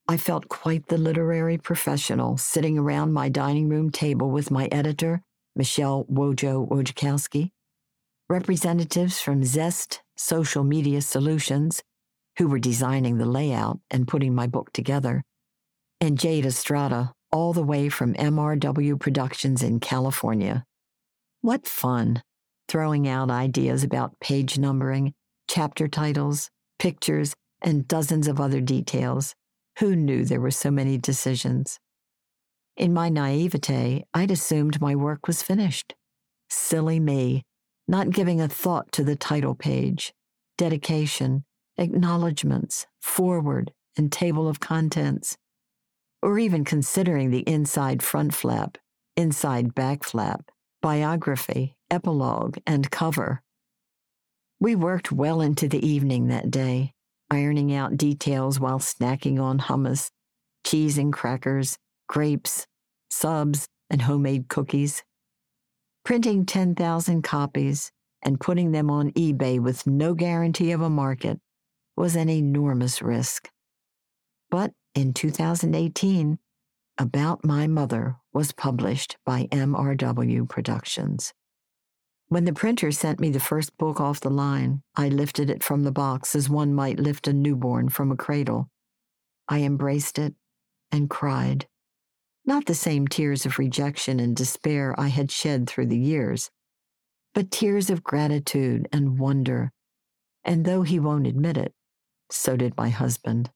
I 0.07 0.15
felt 0.15 0.47
quite 0.47 0.87
the 0.87 0.97
literary 0.97 1.57
professional 1.57 2.37
sitting 2.37 2.77
around 2.77 3.13
my 3.13 3.29
dining 3.29 3.67
room 3.67 3.89
table 3.89 4.29
with 4.29 4.51
my 4.51 4.67
editor, 4.71 5.23
Michelle 5.55 6.05
Wojo 6.05 6.69
Wojciechowski, 6.69 7.49
representatives 8.29 9.19
from 9.19 9.43
Zest 9.43 10.03
Social 10.15 10.63
Media 10.63 11.01
Solutions, 11.01 11.81
who 12.37 12.47
were 12.47 12.59
designing 12.59 13.17
the 13.17 13.25
layout 13.25 13.79
and 13.89 14.07
putting 14.07 14.35
my 14.35 14.45
book 14.45 14.71
together, 14.71 15.23
and 15.99 16.19
Jade 16.19 16.45
Estrada, 16.45 17.11
all 17.31 17.53
the 17.53 17.63
way 17.63 17.89
from 17.89 18.13
MRW 18.13 18.99
Productions 18.99 19.63
in 19.63 19.79
California. 19.79 20.63
What 21.41 21.65
fun, 21.65 22.21
throwing 22.67 23.07
out 23.07 23.31
ideas 23.31 23.83
about 23.83 24.19
page 24.19 24.59
numbering, 24.59 25.13
chapter 25.47 25.87
titles, 25.87 26.49
pictures, 26.77 27.33
and 27.61 27.87
dozens 27.87 28.27
of 28.27 28.39
other 28.39 28.61
details. 28.61 29.35
Who 29.79 29.95
knew 29.95 30.25
there 30.25 30.41
were 30.41 30.51
so 30.51 30.71
many 30.71 30.97
decisions? 30.97 31.79
In 32.75 32.93
my 32.93 33.09
naivete, 33.09 34.05
I'd 34.13 34.31
assumed 34.31 34.81
my 34.81 34.95
work 34.95 35.27
was 35.27 35.43
finished. 35.43 35.95
Silly 36.49 36.99
me, 36.99 37.43
not 37.87 38.09
giving 38.09 38.39
a 38.39 38.47
thought 38.47 38.91
to 38.93 39.03
the 39.03 39.15
title 39.15 39.55
page, 39.55 40.13
dedication, 40.57 41.43
acknowledgments, 41.77 42.87
forward, 43.01 43.71
and 43.97 44.11
table 44.11 44.47
of 44.47 44.59
contents, 44.59 45.37
or 46.21 46.39
even 46.39 46.63
considering 46.63 47.31
the 47.31 47.47
inside 47.47 48.03
front 48.03 48.33
flap, 48.33 48.77
inside 49.15 49.75
back 49.75 50.03
flap, 50.03 50.49
biography, 50.81 51.75
epilogue, 51.89 52.57
and 52.65 52.91
cover. 52.91 53.41
We 54.59 54.75
worked 54.75 55.11
well 55.11 55.41
into 55.41 55.67
the 55.67 55.85
evening 55.85 56.27
that 56.27 56.51
day, 56.51 56.93
ironing 57.31 57.73
out 57.73 57.97
details 57.97 58.59
while 58.59 58.79
snacking 58.79 59.39
on 59.41 59.59
hummus, 59.59 60.09
cheese 60.65 60.97
and 60.97 61.13
crackers, 61.13 61.77
grapes, 62.07 62.65
subs, 63.09 63.67
and 63.89 64.01
homemade 64.01 64.49
cookies. 64.49 65.03
Printing 66.03 66.45
10,000 66.45 67.21
copies 67.21 67.91
and 68.23 68.39
putting 68.39 68.71
them 68.71 68.89
on 68.89 69.11
eBay 69.11 69.59
with 69.59 69.87
no 69.87 70.13
guarantee 70.13 70.71
of 70.71 70.81
a 70.81 70.89
market 70.89 71.39
was 71.95 72.15
an 72.15 72.29
enormous 72.29 73.01
risk. 73.01 73.49
But 74.49 74.71
in 74.95 75.13
2018, 75.13 76.39
About 76.97 77.45
My 77.45 77.67
Mother 77.67 78.17
was 78.33 78.51
published 78.51 79.17
by 79.25 79.47
MRW 79.51 80.49
Productions. 80.49 81.33
When 82.29 82.45
the 82.45 82.53
printer 82.53 82.91
sent 82.91 83.19
me 83.19 83.31
the 83.31 83.39
first 83.39 83.75
book 83.79 83.99
off 83.99 84.19
the 84.19 84.29
line, 84.29 84.83
I 84.95 85.09
lifted 85.09 85.49
it 85.49 85.63
from 85.63 85.83
the 85.83 85.91
box 85.91 86.35
as 86.35 86.47
one 86.47 86.75
might 86.75 86.99
lift 86.99 87.27
a 87.27 87.33
newborn 87.33 87.89
from 87.89 88.11
a 88.11 88.15
cradle. 88.15 88.69
I 89.47 89.61
embraced 89.61 90.19
it 90.19 90.35
and 90.91 91.09
cried. 91.09 91.65
Not 92.45 92.67
the 92.67 92.75
same 92.75 93.07
tears 93.07 93.47
of 93.47 93.57
rejection 93.57 94.19
and 94.19 94.35
despair 94.35 94.93
I 94.95 95.07
had 95.07 95.31
shed 95.31 95.67
through 95.67 95.87
the 95.87 95.97
years, 95.97 96.51
but 97.33 97.49
tears 97.49 97.89
of 97.89 98.03
gratitude 98.03 98.87
and 98.91 99.17
wonder. 99.17 99.71
And 100.43 100.65
though 100.65 100.83
he 100.83 100.99
won't 100.99 101.25
admit 101.25 101.57
it, 101.57 101.73
so 102.29 102.55
did 102.55 102.77
my 102.77 102.89
husband, 102.89 103.49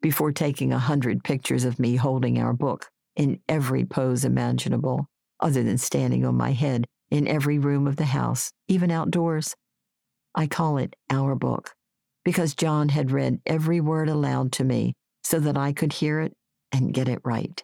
before 0.00 0.30
taking 0.30 0.72
a 0.72 0.78
hundred 0.78 1.24
pictures 1.24 1.64
of 1.64 1.80
me 1.80 1.96
holding 1.96 2.38
our 2.38 2.52
book 2.52 2.92
in 3.16 3.40
every 3.48 3.84
pose 3.84 4.24
imaginable, 4.24 5.08
other 5.40 5.64
than 5.64 5.78
standing 5.78 6.24
on 6.24 6.36
my 6.36 6.52
head 6.52 6.86
in 7.10 7.26
every 7.28 7.58
room 7.58 7.86
of 7.86 7.96
the 7.96 8.04
house, 8.04 8.52
even 8.68 8.90
outdoors. 8.90 9.54
I 10.34 10.46
call 10.46 10.78
it 10.78 10.94
our 11.10 11.34
book 11.34 11.74
because 12.24 12.54
John 12.54 12.90
had 12.90 13.10
read 13.10 13.40
every 13.46 13.80
word 13.80 14.08
aloud 14.08 14.52
to 14.52 14.64
me 14.64 14.94
so 15.24 15.40
that 15.40 15.56
I 15.56 15.72
could 15.72 15.92
hear 15.94 16.20
it 16.20 16.34
and 16.72 16.94
get 16.94 17.08
it 17.08 17.20
right. 17.24 17.62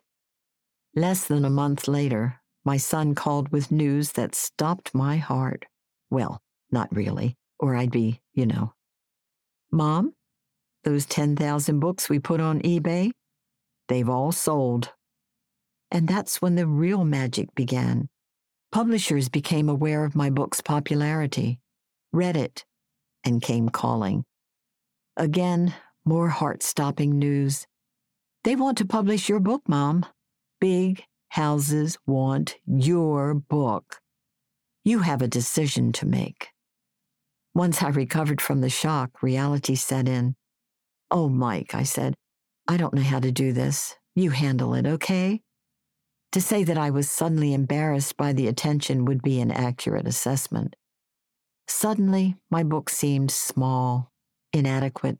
Less 0.94 1.24
than 1.26 1.44
a 1.44 1.51
month 1.51 1.86
later, 1.88 2.40
my 2.64 2.76
son 2.76 3.14
called 3.14 3.51
with 3.51 3.70
news 3.70 4.12
that 4.12 4.34
stopped 4.34 4.94
my 4.94 5.18
heart. 5.18 5.66
Well, 6.11 6.40
not 6.70 6.94
really, 6.94 7.36
or 7.61 7.76
I'd 7.76 7.90
be, 7.90 8.20
you 8.32 8.47
know. 8.47 8.72
Mom, 9.70 10.14
those 10.84 11.07
10,000 11.07 11.80
books 11.80 12.09
we 12.09 12.18
put 12.18 12.40
on 12.40 12.61
eBay, 12.62 13.11
they've 13.88 14.09
all 14.09 14.32
sold. 14.32 14.92
And 15.90 16.09
that's 16.09 16.42
when 16.42 16.55
the 16.57 16.66
real 16.66 17.05
magic 17.05 17.55
began. 17.55 18.09
Publishers 18.73 19.29
became 19.29 19.69
aware 19.69 20.05
of 20.05 20.14
my 20.14 20.31
book's 20.31 20.61
popularity, 20.61 21.61
read 22.12 22.37
it, 22.37 22.64
and 23.25 23.43
came 23.43 23.69
calling. 23.69 24.25
Again, 25.17 25.75
more 26.05 26.29
heart 26.29 26.62
stopping 26.62 27.19
news. 27.19 27.67
They 28.45 28.55
want 28.55 28.79
to 28.79 28.85
publish 28.85 29.29
your 29.29 29.41
book, 29.41 29.62
Mom. 29.67 30.07
Big 30.61 31.05
houses 31.31 31.99
want 32.07 32.57
your 32.67 33.35
book. 33.35 34.01
You 34.85 35.01
have 35.01 35.21
a 35.21 35.29
decision 35.29 35.93
to 35.93 36.07
make. 36.07 36.49
Once 37.55 37.83
I 37.83 37.89
recovered 37.89 38.41
from 38.41 38.61
the 38.61 38.71
shock, 38.71 39.23
reality 39.23 39.75
set 39.75 40.09
in. 40.09 40.37
Oh, 41.11 41.29
Mike, 41.29 41.75
I 41.75 41.83
said, 41.83 42.14
I 42.69 42.77
don't 42.77 42.95
know 42.95 43.03
how 43.03 43.21
to 43.21 43.33
do 43.33 43.53
this. 43.53 43.97
You 44.14 44.31
handle 44.31 44.75
it, 44.75 44.87
okay? 44.87 45.43
To 46.37 46.43
say 46.43 46.64
that 46.64 46.76
I 46.76 46.91
was 46.91 47.11
suddenly 47.11 47.55
embarrassed 47.55 48.18
by 48.18 48.34
the 48.34 48.47
attention 48.47 49.07
would 49.07 49.22
be 49.22 49.41
an 49.41 49.51
accurate 49.51 50.07
assessment. 50.07 50.76
Suddenly, 51.66 52.37
my 52.51 52.62
book 52.62 52.91
seemed 52.91 53.30
small, 53.30 54.12
inadequate, 54.53 55.16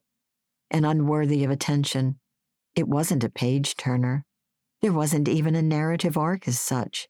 and 0.71 0.85
unworthy 0.85 1.43
of 1.43 1.51
attention. 1.51 2.21
It 2.75 2.87
wasn't 2.87 3.25
a 3.25 3.31
page 3.31 3.77
turner. 3.77 4.27
There 4.83 4.93
wasn't 4.93 5.27
even 5.27 5.55
a 5.55 5.63
narrative 5.63 6.19
arc 6.19 6.47
as 6.47 6.61
such. 6.61 7.09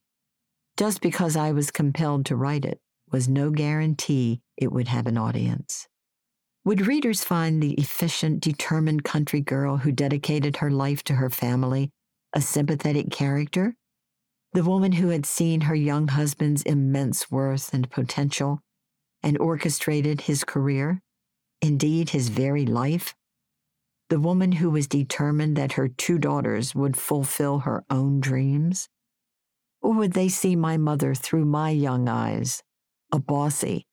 Just 0.77 1.01
because 1.01 1.35
I 1.35 1.51
was 1.51 1.73
compelled 1.73 2.27
to 2.27 2.37
write 2.37 2.65
it 2.65 2.79
was 3.11 3.29
no 3.29 3.51
guarantee 3.51 4.41
it 4.57 4.71
would 4.71 4.87
have 4.87 5.09
an 5.09 5.19
audience. 5.19 5.89
Would 6.65 6.87
readers 6.87 7.25
find 7.25 7.61
the 7.61 7.73
efficient, 7.73 8.39
determined 8.39 9.03
country 9.03 9.41
girl 9.41 9.79
who 9.79 9.91
dedicated 9.91 10.59
her 10.59 10.71
life 10.71 11.03
to 11.07 11.15
her 11.15 11.29
family 11.29 11.91
a 12.33 12.41
sympathetic 12.41 13.11
character? 13.11 13.75
The 14.57 14.65
woman 14.65 14.93
who 14.93 15.11
had 15.11 15.27
seen 15.27 15.61
her 15.61 15.75
young 15.75 16.09
husband's 16.09 16.63
immense 16.63 17.31
worth 17.31 17.75
and 17.75 17.91
potential 17.91 18.59
and 19.23 19.37
orchestrated 19.37 20.23
his 20.23 20.45
career? 20.45 21.03
indeed 21.61 22.09
his 22.09 22.31
very 22.31 22.65
life? 22.65 23.15
The 24.09 24.19
woman 24.19 24.53
who 24.53 24.71
was 24.71 24.87
determined 24.87 25.59
that 25.59 25.73
her 25.73 25.89
two 25.89 26.19
daughters 26.19 26.75
would 26.75 26.97
fulfill 26.97 27.59
her 27.61 27.85
own 27.91 28.19
dreams? 28.19 28.89
Or 29.83 29.93
would 29.93 30.15
they 30.15 30.31
see 30.31 30.57
my 30.57 30.79
mother 30.79 31.15
through 31.15 31.45
my 31.45 31.69
young 31.69 32.09
eyes, 32.09 32.63
a 33.13 33.19
bossy, 33.19 33.85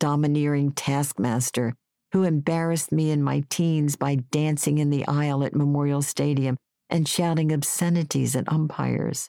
domineering 0.00 0.72
taskmaster 0.72 1.74
who 2.12 2.22
embarrassed 2.22 2.90
me 2.90 3.10
in 3.10 3.22
my 3.22 3.44
teens 3.50 3.96
by 3.96 4.14
dancing 4.14 4.78
in 4.78 4.88
the 4.88 5.06
aisle 5.06 5.44
at 5.44 5.54
Memorial 5.54 6.00
Stadium 6.00 6.56
and 6.88 7.06
shouting 7.06 7.52
obscenities 7.52 8.34
at 8.34 8.50
umpires? 8.50 9.28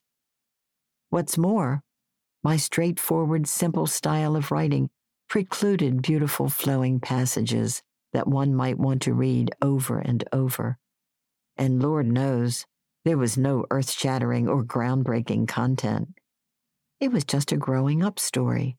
What's 1.09 1.37
more, 1.37 1.81
my 2.43 2.57
straightforward, 2.57 3.47
simple 3.47 3.87
style 3.87 4.35
of 4.35 4.51
writing 4.51 4.89
precluded 5.29 6.01
beautiful 6.01 6.49
flowing 6.49 6.99
passages 6.99 7.81
that 8.13 8.27
one 8.27 8.55
might 8.55 8.77
want 8.77 9.01
to 9.03 9.13
read 9.13 9.51
over 9.61 9.99
and 9.99 10.23
over. 10.31 10.77
And 11.57 11.81
Lord 11.81 12.07
knows, 12.07 12.65
there 13.03 13.17
was 13.17 13.37
no 13.37 13.65
earth 13.71 13.91
shattering 13.91 14.47
or 14.47 14.63
groundbreaking 14.63 15.47
content. 15.47 16.09
It 16.99 17.11
was 17.11 17.23
just 17.23 17.51
a 17.51 17.57
growing 17.57 18.03
up 18.03 18.19
story. 18.19 18.77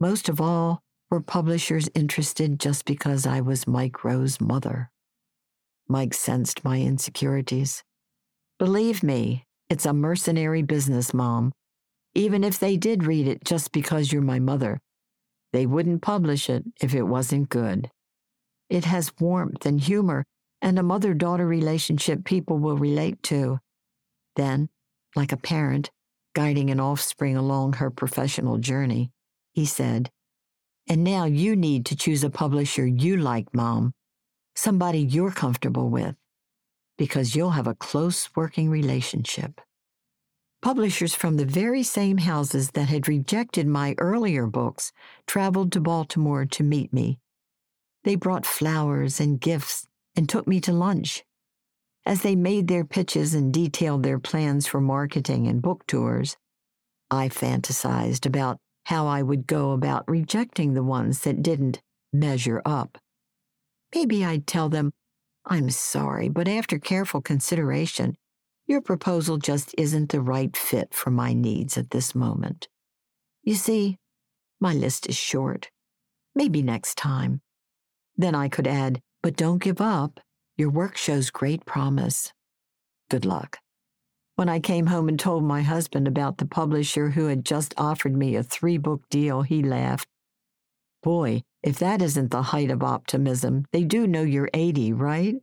Most 0.00 0.28
of 0.28 0.40
all, 0.40 0.82
were 1.10 1.20
publishers 1.20 1.88
interested 1.94 2.58
just 2.58 2.84
because 2.84 3.26
I 3.26 3.40
was 3.40 3.66
Mike 3.66 4.02
Rowe's 4.02 4.40
mother? 4.40 4.90
Mike 5.86 6.14
sensed 6.14 6.64
my 6.64 6.80
insecurities. 6.80 7.84
Believe 8.58 9.02
me, 9.02 9.44
it's 9.68 9.86
a 9.86 9.92
mercenary 9.92 10.62
business, 10.62 11.14
Mom. 11.14 11.52
Even 12.14 12.44
if 12.44 12.58
they 12.58 12.76
did 12.76 13.04
read 13.04 13.26
it 13.26 13.44
just 13.44 13.72
because 13.72 14.12
you're 14.12 14.22
my 14.22 14.38
mother, 14.38 14.80
they 15.52 15.66
wouldn't 15.66 16.02
publish 16.02 16.50
it 16.50 16.64
if 16.80 16.94
it 16.94 17.02
wasn't 17.02 17.48
good. 17.48 17.90
It 18.68 18.84
has 18.84 19.12
warmth 19.18 19.66
and 19.66 19.80
humor 19.80 20.24
and 20.60 20.78
a 20.78 20.82
mother 20.82 21.14
daughter 21.14 21.46
relationship 21.46 22.24
people 22.24 22.58
will 22.58 22.76
relate 22.76 23.22
to. 23.24 23.58
Then, 24.36 24.68
like 25.14 25.32
a 25.32 25.36
parent 25.36 25.90
guiding 26.34 26.70
an 26.70 26.80
offspring 26.80 27.36
along 27.36 27.74
her 27.74 27.90
professional 27.90 28.58
journey, 28.58 29.10
he 29.52 29.66
said, 29.66 30.10
And 30.88 31.04
now 31.04 31.24
you 31.24 31.54
need 31.54 31.86
to 31.86 31.96
choose 31.96 32.24
a 32.24 32.30
publisher 32.30 32.86
you 32.86 33.16
like, 33.16 33.54
Mom, 33.54 33.92
somebody 34.56 35.00
you're 35.00 35.30
comfortable 35.30 35.90
with, 35.90 36.16
because 36.96 37.34
you'll 37.34 37.50
have 37.50 37.66
a 37.66 37.74
close 37.74 38.28
working 38.36 38.70
relationship. 38.70 39.60
Publishers 40.62 41.14
from 41.14 41.36
the 41.36 41.44
very 41.44 41.82
same 41.82 42.18
houses 42.18 42.70
that 42.70 42.88
had 42.88 43.06
rejected 43.06 43.66
my 43.66 43.94
earlier 43.98 44.46
books 44.46 44.92
traveled 45.26 45.72
to 45.72 45.80
Baltimore 45.80 46.46
to 46.46 46.62
meet 46.62 46.92
me. 46.92 47.18
They 48.04 48.14
brought 48.14 48.46
flowers 48.46 49.20
and 49.20 49.40
gifts 49.40 49.86
and 50.16 50.28
took 50.28 50.46
me 50.46 50.60
to 50.62 50.72
lunch. 50.72 51.24
As 52.06 52.22
they 52.22 52.36
made 52.36 52.68
their 52.68 52.84
pitches 52.84 53.34
and 53.34 53.52
detailed 53.52 54.02
their 54.02 54.18
plans 54.18 54.66
for 54.66 54.80
marketing 54.80 55.46
and 55.46 55.62
book 55.62 55.86
tours, 55.86 56.36
I 57.10 57.28
fantasized 57.28 58.26
about 58.26 58.58
how 58.84 59.06
I 59.06 59.22
would 59.22 59.46
go 59.46 59.72
about 59.72 60.08
rejecting 60.08 60.74
the 60.74 60.82
ones 60.82 61.20
that 61.20 61.42
didn't 61.42 61.80
measure 62.12 62.60
up. 62.64 62.98
Maybe 63.94 64.24
I'd 64.24 64.46
tell 64.46 64.68
them, 64.68 64.92
I'm 65.46 65.70
sorry, 65.70 66.28
but 66.28 66.48
after 66.48 66.78
careful 66.78 67.20
consideration, 67.20 68.16
your 68.66 68.80
proposal 68.80 69.36
just 69.36 69.74
isn't 69.76 70.10
the 70.10 70.20
right 70.20 70.56
fit 70.56 70.94
for 70.94 71.10
my 71.10 71.34
needs 71.34 71.76
at 71.76 71.90
this 71.90 72.14
moment. 72.14 72.68
You 73.42 73.54
see, 73.54 73.98
my 74.58 74.72
list 74.72 75.06
is 75.06 75.16
short. 75.16 75.68
Maybe 76.34 76.62
next 76.62 76.96
time. 76.96 77.42
Then 78.16 78.34
I 78.34 78.48
could 78.48 78.66
add, 78.66 79.00
but 79.22 79.36
don't 79.36 79.62
give 79.62 79.80
up. 79.80 80.18
Your 80.56 80.70
work 80.70 80.96
shows 80.96 81.30
great 81.30 81.66
promise. 81.66 82.32
Good 83.10 83.26
luck. 83.26 83.58
When 84.36 84.48
I 84.48 84.60
came 84.60 84.86
home 84.86 85.08
and 85.08 85.20
told 85.20 85.44
my 85.44 85.62
husband 85.62 86.08
about 86.08 86.38
the 86.38 86.46
publisher 86.46 87.10
who 87.10 87.26
had 87.26 87.44
just 87.44 87.74
offered 87.76 88.16
me 88.16 88.34
a 88.34 88.42
three 88.42 88.78
book 88.78 89.02
deal, 89.10 89.42
he 89.42 89.62
laughed. 89.62 90.08
Boy, 91.02 91.42
if 91.64 91.78
that 91.78 92.02
isn't 92.02 92.30
the 92.30 92.42
height 92.42 92.70
of 92.70 92.82
optimism, 92.82 93.64
they 93.72 93.84
do 93.84 94.06
know 94.06 94.22
you're 94.22 94.50
80, 94.52 94.92
right? 94.92 95.36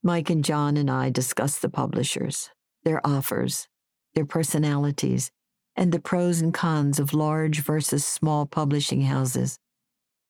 Mike 0.00 0.30
and 0.30 0.44
John 0.44 0.76
and 0.76 0.88
I 0.88 1.10
discussed 1.10 1.62
the 1.62 1.68
publishers, 1.68 2.50
their 2.84 3.04
offers, 3.04 3.66
their 4.14 4.24
personalities, 4.24 5.32
and 5.74 5.90
the 5.90 5.98
pros 5.98 6.40
and 6.40 6.54
cons 6.54 7.00
of 7.00 7.12
large 7.12 7.60
versus 7.60 8.04
small 8.04 8.46
publishing 8.46 9.02
houses. 9.02 9.58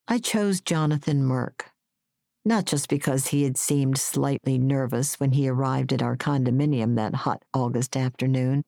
I 0.09 0.17
chose 0.17 0.63
Jonathan 0.63 1.23
Merkh, 1.23 1.67
not 2.47 2.65
just 2.65 2.89
because 2.89 3.27
he 3.27 3.43
had 3.43 3.59
seemed 3.59 3.99
slightly 3.99 4.57
nervous 4.57 5.21
when 5.21 5.33
he 5.33 5.47
arrived 5.47 5.93
at 5.93 6.03
our 6.03 6.17
condominium 6.17 6.97
that 6.97 7.15
hot 7.15 7.43
August 7.53 7.99
afternoon, 7.99 8.63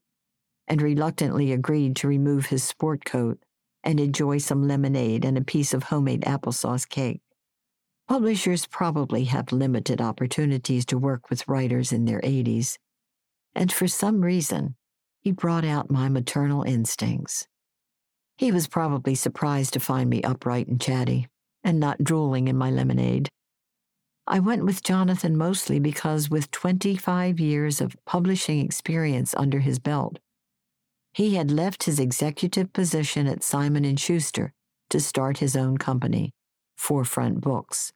and 0.67 0.83
reluctantly 0.83 1.53
agreed 1.53 1.97
to 1.97 2.07
remove 2.07 2.47
his 2.47 2.63
sport 2.63 3.07
coat 3.07 3.39
and 3.89 3.99
enjoy 3.99 4.37
some 4.37 4.69
lemonade 4.69 5.25
and 5.25 5.39
a 5.39 5.43
piece 5.43 5.73
of 5.73 5.85
homemade 5.85 6.21
applesauce 6.21 6.87
cake. 6.87 7.23
Publishers 8.07 8.67
probably 8.67 9.25
have 9.25 9.51
limited 9.51 9.99
opportunities 9.99 10.85
to 10.85 10.99
work 10.99 11.31
with 11.31 11.49
writers 11.49 11.91
in 11.91 12.05
their 12.05 12.21
80s. 12.21 12.77
And 13.55 13.73
for 13.73 13.89
some 13.89 14.21
reason, 14.21 14.77
he 15.23 15.33
brought 15.33 15.65
out 15.65 15.91
my 15.91 16.11
maternal 16.11 16.65
instincts. 16.65 17.47
He 18.37 18.53
was 18.53 18.69
probably 18.69 19.15
surprised 19.15 19.73
to 19.73 19.81
find 19.81 20.11
me 20.11 20.23
upright 20.23 20.69
and 20.69 20.79
chatty, 20.79 21.27
and 21.65 21.81
not 21.81 22.05
drooling 22.05 22.49
in 22.49 22.59
my 22.59 22.71
lemonade. 22.71 23.31
I 24.27 24.41
went 24.41 24.67
with 24.67 24.83
Jonathan 24.83 25.35
mostly 25.35 25.81
because, 25.81 26.29
with 26.29 26.51
25 26.51 27.41
years 27.41 27.81
of 27.81 27.97
publishing 28.05 28.61
experience 28.61 29.35
under 29.35 29.61
his 29.61 29.79
belt, 29.79 30.19
he 31.19 31.35
had 31.35 31.51
left 31.51 31.85
his 31.85 32.01
executive 32.01 32.73
position 32.73 33.27
at 33.27 33.45
Simon 33.45 33.97
& 33.97 33.99
Schuster 33.99 34.55
to 34.89 34.99
start 34.99 35.39
his 35.39 35.55
own 35.55 35.77
company, 35.77 36.33
Forefront 36.79 37.43
Books 37.43 37.93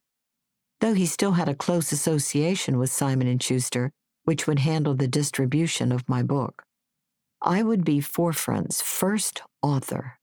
though 0.83 0.93
he 0.93 1.05
still 1.05 1.31
had 1.31 1.47
a 1.47 1.55
close 1.55 1.93
association 1.93 2.77
with 2.77 2.91
Simon 2.91 3.39
& 3.39 3.39
Schuster, 3.39 3.89
which 4.25 4.47
would 4.47 4.59
handle 4.59 4.93
the 4.93 5.07
distribution 5.07 5.93
of 5.93 6.09
my 6.09 6.21
book. 6.21 6.63
I 7.41 7.63
would 7.63 7.85
be 7.85 8.01
Forefront's 8.01 8.81
first 8.81 9.41
author, 9.61 10.19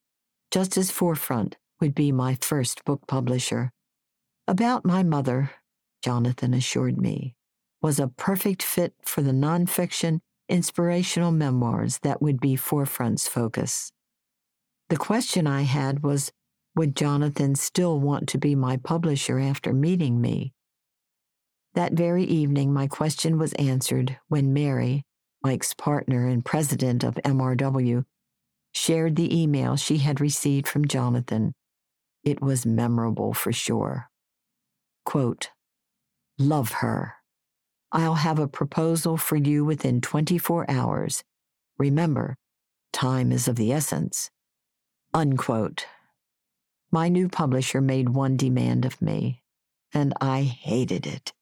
just 0.51 0.77
as 0.77 0.91
Forefront 0.91 1.57
would 1.81 1.95
be 1.95 2.13
my 2.13 2.37
first 2.43 2.85
book 2.85 3.07
publisher. 3.09 3.71
About 4.47 4.85
My 4.85 5.03
Mother, 5.03 5.51
Jonathan 6.05 6.53
assured 6.53 6.99
me, 6.99 7.37
was 7.81 7.99
a 7.99 8.09
perfect 8.09 8.63
fit 8.63 8.93
for 9.03 9.23
the 9.23 9.33
nonfiction, 9.33 10.21
inspirational 10.51 11.31
memoirs 11.31 11.99
that 12.03 12.21
would 12.21 12.41
be 12.41 12.57
Forefront's 12.57 13.29
focus. 13.29 13.93
The 14.91 14.97
question 14.97 15.47
I 15.47 15.63
had 15.63 16.03
was 16.03 16.33
would 16.77 16.97
Jonathan 16.97 17.55
still 17.55 17.99
want 17.99 18.29
to 18.29 18.39
be 18.39 18.55
my 18.55 18.77
publisher 18.77 19.39
after 19.39 19.73
meeting 19.73 20.21
me? 20.21 20.53
That 21.75 21.93
very 21.93 22.25
evening, 22.25 22.73
my 22.73 22.87
question 22.89 23.39
was 23.39 23.53
answered 23.55 24.19
when 24.29 24.53
Mary, 24.53 25.05
Mike's 25.43 25.75
partner 25.75 26.27
and 26.27 26.45
president 26.45 27.05
of 27.05 27.15
MRW, 27.25 28.05
shared 28.73 29.17
the 29.17 29.43
email 29.43 29.77
she 29.77 29.99
had 29.99 30.21
received 30.21 30.67
from 30.67 30.87
Jonathan. 30.87 31.53
It 32.25 32.43
was 32.43 32.67
memorable 32.67 33.33
for 33.33 33.53
sure. 33.53 34.11
Quote, 35.05 35.51
Love 36.39 36.73
her. 36.73 37.15
I'll 37.93 38.15
have 38.15 38.39
a 38.39 38.47
proposal 38.47 39.17
for 39.17 39.37
you 39.37 39.65
within 39.65 40.01
24 40.01 40.71
hours. 40.71 41.25
Remember, 41.79 42.37
time 42.93 43.33
is 43.33 43.49
of 43.49 43.57
the 43.57 43.73
essence. 43.73 44.31
Unquote. 45.13 45.87
My 46.93 47.09
new 47.09 47.29
publisher 47.29 47.81
made 47.81 48.11
one 48.11 48.37
demand 48.37 48.85
of 48.85 49.01
me, 49.03 49.43
and 49.93 50.15
I 50.21 50.43
hated 50.43 51.07
it. 51.07 51.33